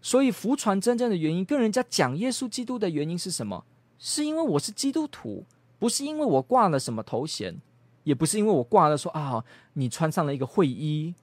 [0.00, 3.66] 所以服传真正的原因，跟人家讲耶稣基督的原因是什么？
[3.98, 5.44] 是因为我是基督徒，
[5.78, 7.60] 不是因为我挂了什么头衔，
[8.04, 11.14] 也不是因为我挂了说啊，你穿上了一个会衣，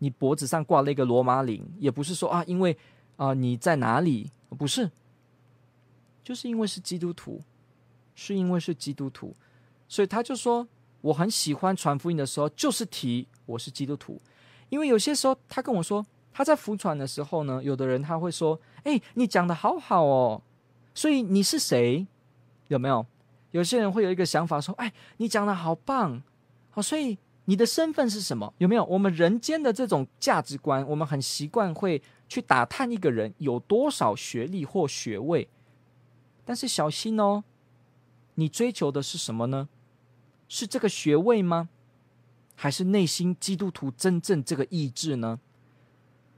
[0.00, 2.76] 你脖子上挂了一个罗马铃，也不是说啊，因为
[3.16, 4.30] 啊你在哪里？
[4.58, 4.90] 不是，
[6.24, 7.40] 就是因为是基督徒，
[8.14, 9.34] 是因为是基督徒，
[9.88, 10.66] 所以他就说。
[11.02, 14.20] 我很喜欢传福音的时候，就是提我是基督徒，
[14.68, 20.42] 因为有些时候他跟我说，他在福传的时候呢，有的人他会说：“哎，你讲的好好哦，
[20.92, 22.06] 所以你是谁？
[22.68, 23.06] 有没有？”
[23.52, 26.22] 有些人会有一个想法说：“哎，你讲的好棒，
[26.68, 28.52] 好，所以你的身份是什么？
[28.58, 35.48] 有没有？”我们人间的这种价值观，我们很习惯会去打探一个人有多少学历或学位，
[36.44, 37.42] 但是小心哦，
[38.34, 39.68] 你追求的是什么呢？
[40.48, 41.68] 是这个学位吗？
[42.54, 45.40] 还是内心基督徒真正这个意志呢？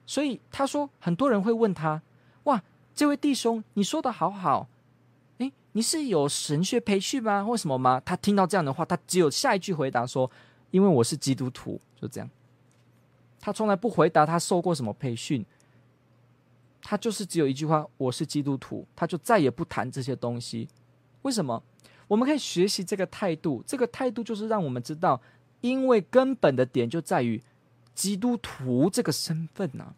[0.07, 2.03] 所以他说，很多人会问他
[2.45, 2.63] ：“哇，
[2.95, 4.69] 这位弟兄，你说的好好，
[5.39, 7.43] 诶，你是有神学培训吗？
[7.45, 10.31] 或什么吗？”他听到这样的话，他只有下一句回答说
[10.73, 12.29] ：“因为我是基督徒。”就这样，
[13.41, 15.47] 他从来不回答他受过什么培训，
[16.83, 20.69] 他就是只有一句话：“我是基督徒。”他就再也不谈这些东西。
[21.23, 21.63] 为什么？
[22.09, 25.21] 我们可以学习这个态度，这个态度就是让我们知道，
[25.61, 27.41] 因为根本的点就在于
[27.95, 29.95] 基督徒这个身份呐、啊，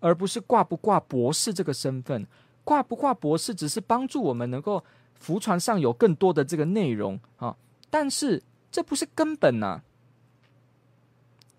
[0.00, 2.26] 而不是挂不挂博士这个身份。
[2.64, 4.84] 挂不挂博士只是帮助我们能够
[5.14, 7.56] 福传上有更多的这个内容啊，
[7.88, 9.84] 但是这不是根本呐、啊，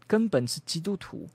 [0.09, 1.29] 根本是基督徒。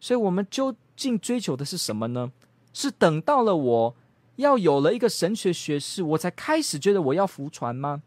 [0.00, 2.32] 所以我们究竟追求的是什么呢？
[2.72, 3.96] 是等到了我。
[4.36, 8.02] 要有了一个神学学士，我才开始觉得我要服传吗？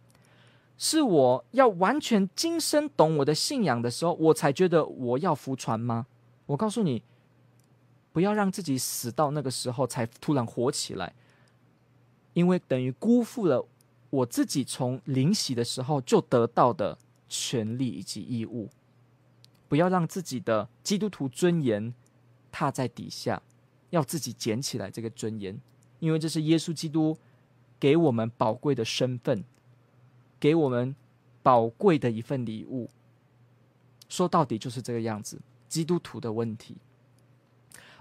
[0.77, 6.05] 是我要完全今生懂我的信仰的时候，我才觉得我要服传吗？
[6.45, 7.01] 我告诉你，
[8.13, 11.11] 不要让自己死到那个时候才突然活起来，
[12.33, 13.65] 因为等于辜负了
[14.11, 16.95] 我自己从领洗的时候就得到的
[17.27, 18.69] 权利以及义务。
[19.69, 21.93] 不要让自己的基督徒尊严
[22.51, 23.41] 踏在底下，
[23.91, 25.57] 要自己捡起来这个尊严。
[25.99, 27.15] 因为这是耶稣基督
[27.79, 29.43] 给我们宝贵的身份，
[30.39, 30.95] 给我们
[31.43, 32.89] 宝贵的一份礼物。
[34.07, 36.75] 说到底就是这个样子，基督徒的问题。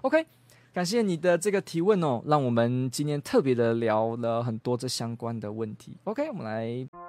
[0.01, 0.25] OK，
[0.73, 5.97] 感谢你的这个提问哦，让我们今天特别的聊了很多这相关的问题。
[6.05, 7.08] OK，我们来。